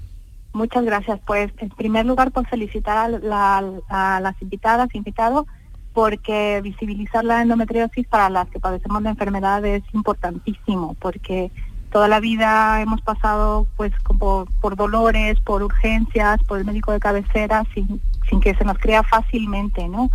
[0.51, 1.21] Muchas gracias.
[1.25, 5.45] Pues en primer lugar, por felicitar a, las invitadas, invitados,
[5.93, 11.49] porque visibilizar la endometriosis para las que padecemos la enfermedad es importantísimo, porque
[11.91, 16.99] toda la vida hemos pasado pues como por dolores, por urgencias, por el médico de
[16.99, 20.09] cabecera sin que se nos crea fácilmente, ¿no?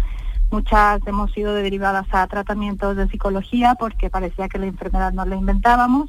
[0.50, 5.36] Muchas hemos sido derivadas a tratamientos de psicología porque parecía que la enfermedad no la
[5.36, 6.08] inventábamos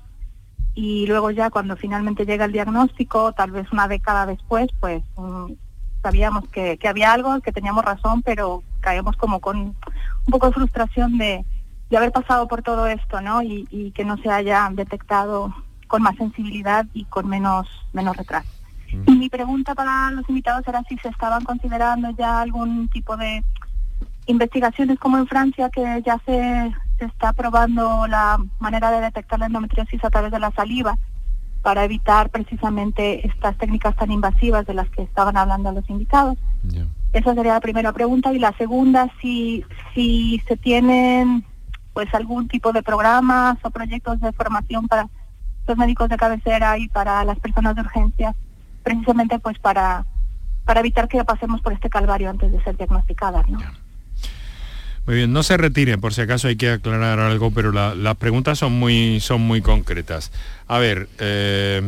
[0.76, 5.54] y luego ya cuando finalmente llega el diagnóstico, tal vez una década después, pues mm,
[6.04, 9.76] sabíamos que, había algo, que teníamos razón, pero caíamos como con un
[10.30, 11.44] poco de frustración de,
[11.96, 13.42] haber pasado por todo esto, ¿no?
[13.42, 15.54] Y, y, que no se haya detectado
[15.88, 18.50] con más sensibilidad y con menos, menos retraso.
[19.06, 23.44] Y mi pregunta para los invitados era si se estaban considerando ya algún tipo de
[24.28, 30.04] investigaciones como en Francia, que ya se, está probando la manera de detectar la endometriosis
[30.04, 30.98] a través de la saliva
[31.62, 36.38] para evitar precisamente estas técnicas tan invasivas de las que estaban hablando los invitados.
[37.14, 38.34] Esa sería la primera pregunta.
[38.34, 39.64] Y la segunda, si,
[39.94, 41.46] si se tienen
[41.98, 45.10] pues algún tipo de programas o proyectos de formación para
[45.68, 48.36] los médicos de cabecera y para las personas de urgencias
[48.84, 50.06] precisamente pues para,
[50.64, 53.50] para evitar que pasemos por este calvario antes de ser diagnosticadas.
[53.50, 53.58] ¿no?
[55.08, 58.60] Muy bien, no se retire, por si acaso hay que aclarar algo, pero las preguntas
[58.60, 60.32] son muy, son muy concretas.
[60.68, 61.82] A ver, eh,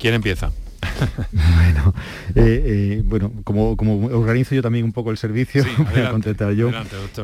[0.00, 0.50] ¿quién empieza?
[1.32, 1.94] bueno,
[2.34, 6.52] eh, eh, bueno como, como, organizo yo también un poco el servicio, voy a contestar
[6.52, 6.70] yo.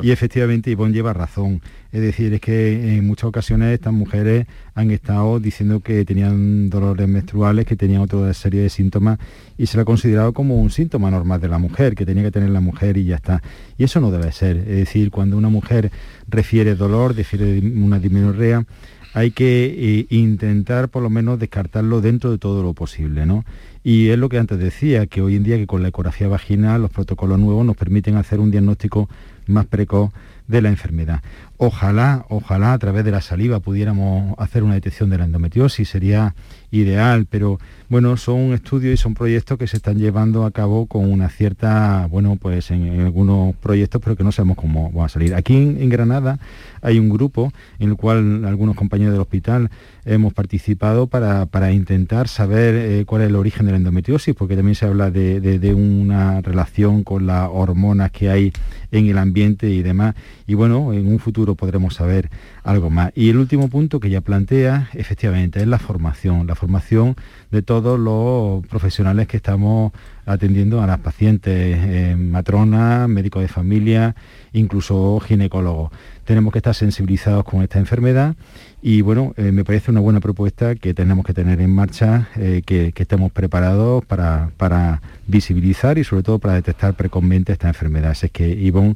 [0.01, 1.61] y efectivamente Ivonne lleva razón.
[1.91, 7.07] Es decir, es que en muchas ocasiones estas mujeres han estado diciendo que tenían dolores
[7.07, 9.19] menstruales, que tenían otra serie de síntomas
[9.57, 12.31] y se lo ha considerado como un síntoma normal de la mujer, que tenía que
[12.31, 13.41] tener la mujer y ya está.
[13.77, 14.57] Y eso no debe ser.
[14.57, 15.91] Es decir, cuando una mujer
[16.29, 18.65] refiere dolor, refiere una dismenorrea,
[19.13, 23.45] hay que eh, intentar por lo menos descartarlo dentro de todo lo posible, ¿no?
[23.83, 26.81] Y es lo que antes decía, que hoy en día que con la ecografía vaginal
[26.81, 29.09] los protocolos nuevos nos permiten hacer un diagnóstico
[29.47, 30.11] más precoz
[30.47, 31.21] de la enfermedad.
[31.57, 36.35] Ojalá, ojalá a través de la saliva pudiéramos hacer una detección de la endometriosis, sería
[36.71, 37.59] ideal, pero
[37.89, 42.07] bueno, son estudios y son proyectos que se están llevando a cabo con una cierta,
[42.09, 45.35] bueno, pues en, algunos proyectos, pero que no sabemos cómo va a salir.
[45.35, 46.39] Aquí en, Granada
[46.81, 49.69] hay un grupo en el cual algunos compañeros del hospital
[50.05, 54.75] hemos participado para, intentar saber eh, cuál es el origen de la endometriosis, porque también
[54.75, 58.53] se habla de una relación con las hormonas que hay
[58.91, 60.15] en el ambiente y demás.
[60.47, 62.29] Y bueno, en un futuro podremos saber
[62.63, 63.11] algo más.
[63.15, 67.15] Y el último punto que ya plantea, efectivamente, es la formación, la formación
[67.51, 69.91] de todos los profesionales que estamos
[70.25, 74.15] atendiendo a las pacientes, eh, matronas, médicos de familia,
[74.53, 75.91] incluso ginecólogos.
[76.23, 78.35] Tenemos que estar sensibilizados con esta enfermedad
[78.81, 82.61] y bueno, eh, me parece una buena propuesta que tenemos que tener en marcha, eh,
[82.65, 88.11] que, estemos preparados para, para, visibilizar y sobre todo para detectar precozmente esta enfermedad.
[88.11, 88.95] Así es que, Ivonne,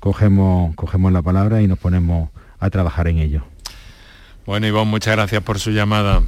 [0.00, 2.30] cogemos, cogemos la palabra y nos ponemos
[2.62, 3.42] a trabajar en ello.
[4.46, 6.22] Bueno, Ivonne, muchas gracias por su llamada.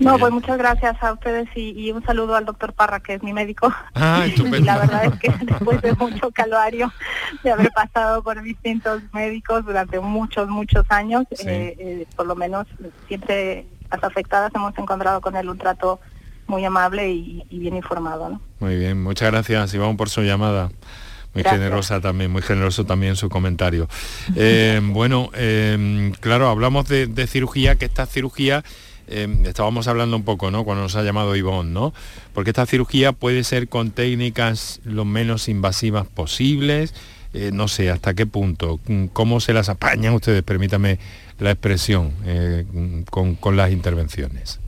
[0.00, 3.32] No, pues muchas gracias a ustedes y, un saludo al doctor Parra, que es mi
[3.32, 3.72] médico.
[3.94, 6.92] Ah, y la verdad es que después de mucho calvario
[7.42, 12.66] de haber pasado por distintos médicos durante muchos, muchos años, eh, eh, por lo menos
[13.06, 16.00] siempre las afectadas hemos encontrado con él un trato
[16.46, 18.28] muy amable y, bien informado.
[18.28, 18.40] ¿no?
[18.60, 20.70] Muy bien, muchas gracias Iván por su llamada.
[21.34, 23.88] Muy generosa también, muy generoso también su comentario.
[24.36, 25.30] Eh, bueno,
[26.20, 28.64] claro, hablamos de, de cirugía, que esta cirugía
[29.08, 30.64] Em, estábamos hablando un poco, ¿no?
[30.64, 31.92] Cuando nos ha llamado Ivonne, ¿no?
[32.32, 36.94] Porque esta cirugía puede ser con técnicas lo menos invasivas posibles,
[37.34, 38.80] eh, no sé hasta qué punto,
[39.12, 40.98] cómo se las apañan ustedes, permítame
[41.38, 42.64] la expresión, eh,
[43.10, 44.60] con, las intervenciones,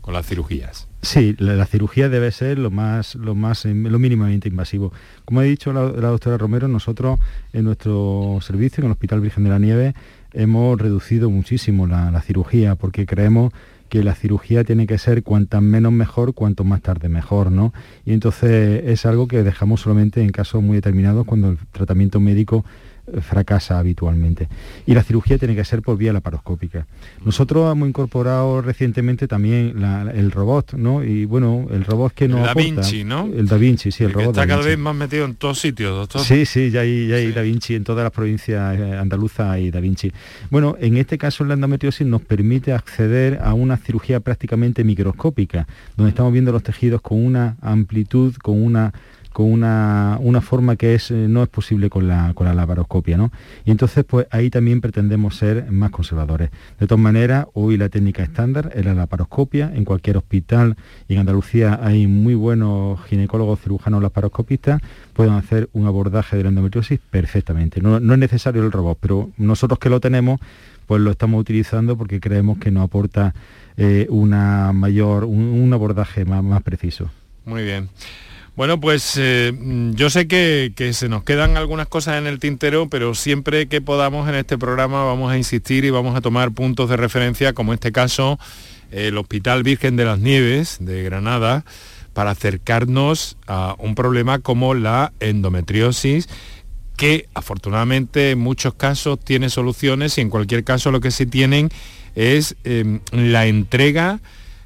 [0.00, 0.88] con las cirugías.
[1.06, 4.92] Sí, la, cirugía debe ser lo más, lo más, lo mínimamente invasivo.
[5.24, 7.20] Como ha dicho la, doctora Romero, nosotros
[7.52, 9.94] en nuestro servicio, en el Hospital Virgen de la Nieve,
[10.32, 13.52] hemos reducido muchísimo la, la cirugía porque creemos
[13.88, 17.72] que la cirugía tiene que ser cuanto menos mejor, cuanto más tarde mejor, ¿no?
[18.04, 22.64] Y entonces es algo que dejamos solamente en casos muy determinados cuando el tratamiento médico
[23.20, 24.48] fracasa habitualmente.
[24.86, 26.86] Y la cirugía tiene que ser por vía laparoscópica.
[27.24, 29.74] Nosotros hemos incorporado recientemente también
[30.14, 31.04] el robot, ¿no?
[31.04, 33.26] Y bueno, el robot que nos Da Vinci, ¿no?
[33.26, 34.30] El Da Vinci, sí, el, robot.
[34.30, 36.22] está cada vez más metido en todos sitios, doctor.
[36.22, 39.70] Sí, sí, ya hay, ya hay Da Vinci en todas las provincias eh, andaluzas y
[39.70, 40.12] Da Vinci.
[40.50, 46.10] Bueno, en este caso la endometriosis nos permite acceder a una cirugía prácticamente microscópica, donde
[46.10, 48.92] estamos viendo los tejidos con una amplitud, con una
[49.36, 53.18] con una, forma que es, eh, no es posible con la, con la laparoscopia.
[53.18, 53.30] ¿no?
[53.66, 56.48] Y entonces pues ahí también pretendemos ser más conservadores.
[56.80, 59.70] De todas maneras, hoy la técnica estándar es la laparoscopia.
[59.74, 64.80] En cualquier hospital y en Andalucía hay muy buenos ginecólogos cirujanos laparoscopistas,
[65.12, 67.82] pueden hacer un abordaje de la endometriosis perfectamente.
[67.82, 70.40] No, es necesario el robot, pero nosotros que lo tenemos,
[70.86, 73.34] pues lo estamos utilizando porque creemos que nos aporta
[73.76, 77.10] eh, una mayor, un, abordaje más, más preciso.
[77.44, 77.90] Muy bien.
[78.56, 79.52] Bueno, pues eh,
[79.92, 84.26] yo sé que, se nos quedan algunas cosas en el tintero, pero siempre que podamos
[84.30, 87.74] en este programa vamos a insistir y vamos a tomar puntos de referencia, como en
[87.74, 88.38] este caso
[88.90, 91.66] el Hospital Virgen de las Nieves de Granada,
[92.14, 96.26] para acercarnos a un problema como la endometriosis,
[96.96, 101.68] que afortunadamente en muchos casos tiene soluciones y en cualquier caso lo que se tienen
[102.14, 104.20] es em, la entrega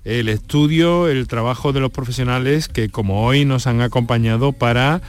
[0.04, 5.02] el estudio, el trabajo de los profesionales que como hoy nos han acompañado para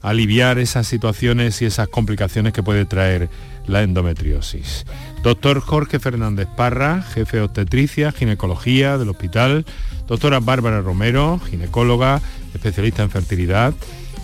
[0.00, 3.28] aliviar esas situaciones y esas complicaciones que puede traer
[3.66, 4.86] la endometriosis.
[5.22, 9.66] Doctor Jorge Fernández Parra, jefe de obstetricia, ginecología del hospital.
[10.06, 12.22] Doctora Bárbara Romero, ginecóloga,
[12.54, 13.74] especialista en fertilidad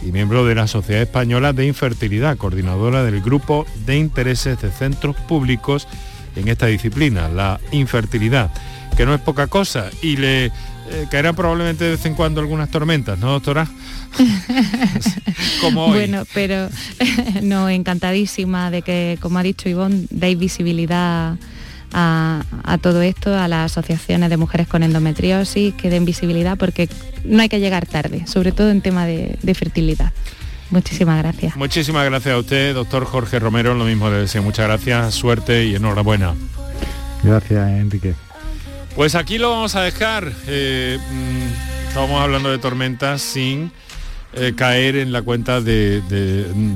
[0.03, 5.17] y miembro de la Sociedad Española de Infertilidad, coordinadora del grupo de intereses de centros
[5.17, 5.87] públicos
[6.37, 8.51] en esta disciplina, la infertilidad
[8.97, 12.71] que no es poca cosa, y le eh, caerán probablemente de vez en cuando algunas
[12.71, 13.67] tormentas, ¿no, doctora?
[15.61, 16.69] como Bueno, pero
[17.43, 21.37] no, encantadísima de que, como ha dicho Ivonne, deis visibilidad
[21.95, 26.89] a, todo esto, a las asociaciones de mujeres con endometriosis, que den visibilidad porque
[27.25, 30.13] no hay que llegar tarde, sobre todo en tema de, fertilidad.
[30.71, 31.57] Muchísimas gracias.
[31.57, 34.43] Muchísimas gracias a usted, doctor Jorge Romero, lo mismo le deseo.
[34.43, 36.35] Muchas gracias, suerte y enhorabuena.
[37.23, 38.15] Gracias, Enrique.
[38.95, 40.33] Pues aquí lo vamos a dejar.
[40.47, 43.73] Eh, mm, estábamos hablando de tormentas sin
[44.35, 46.01] eh, caer en la cuenta de,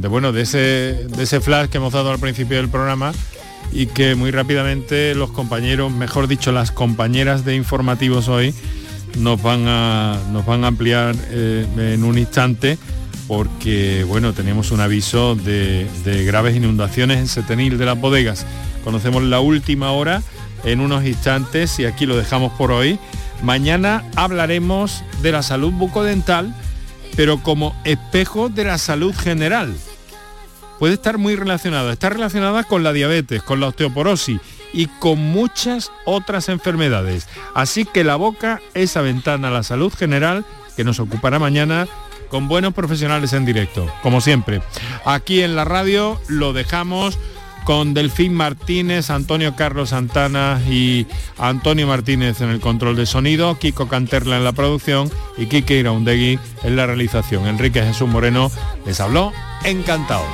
[0.08, 3.12] bueno de ese, de ese flash que hemos dado al principio del programa
[3.72, 8.52] y que muy rápidamente los compañeros, mejor dicho, las compañeras de informativos hoy
[9.18, 12.78] nos van a, nos van a ampliar eh, en un instante
[13.28, 18.44] porque bueno, tenemos un aviso de, de graves inundaciones en Setenil de las bodegas.
[18.82, 20.22] Conocemos la última hora
[20.68, 22.98] en unos instantes y aquí lo dejamos por hoy.
[23.42, 26.54] Mañana hablaremos de la salud bucodental,
[27.16, 29.74] pero como espejo de la salud general.
[30.78, 34.40] Puede estar muy relacionada, está relacionada con la diabetes, con la osteoporosis
[34.72, 37.26] y con muchas otras enfermedades.
[37.54, 40.44] Así que la boca, esa ventana a la salud general
[40.76, 41.88] que nos ocupará mañana
[42.28, 44.62] con buenos profesionales en directo, como siempre.
[45.04, 47.18] Aquí en la radio lo dejamos
[47.68, 51.06] con Delfín Martínez, Antonio Carlos Santana y
[51.36, 56.38] Antonio Martínez en el control de sonido, Kiko Canterla en la producción y Kike Iraundegui
[56.62, 57.46] en la realización.
[57.46, 58.50] Enrique Jesús Moreno
[58.86, 60.24] les habló encantado.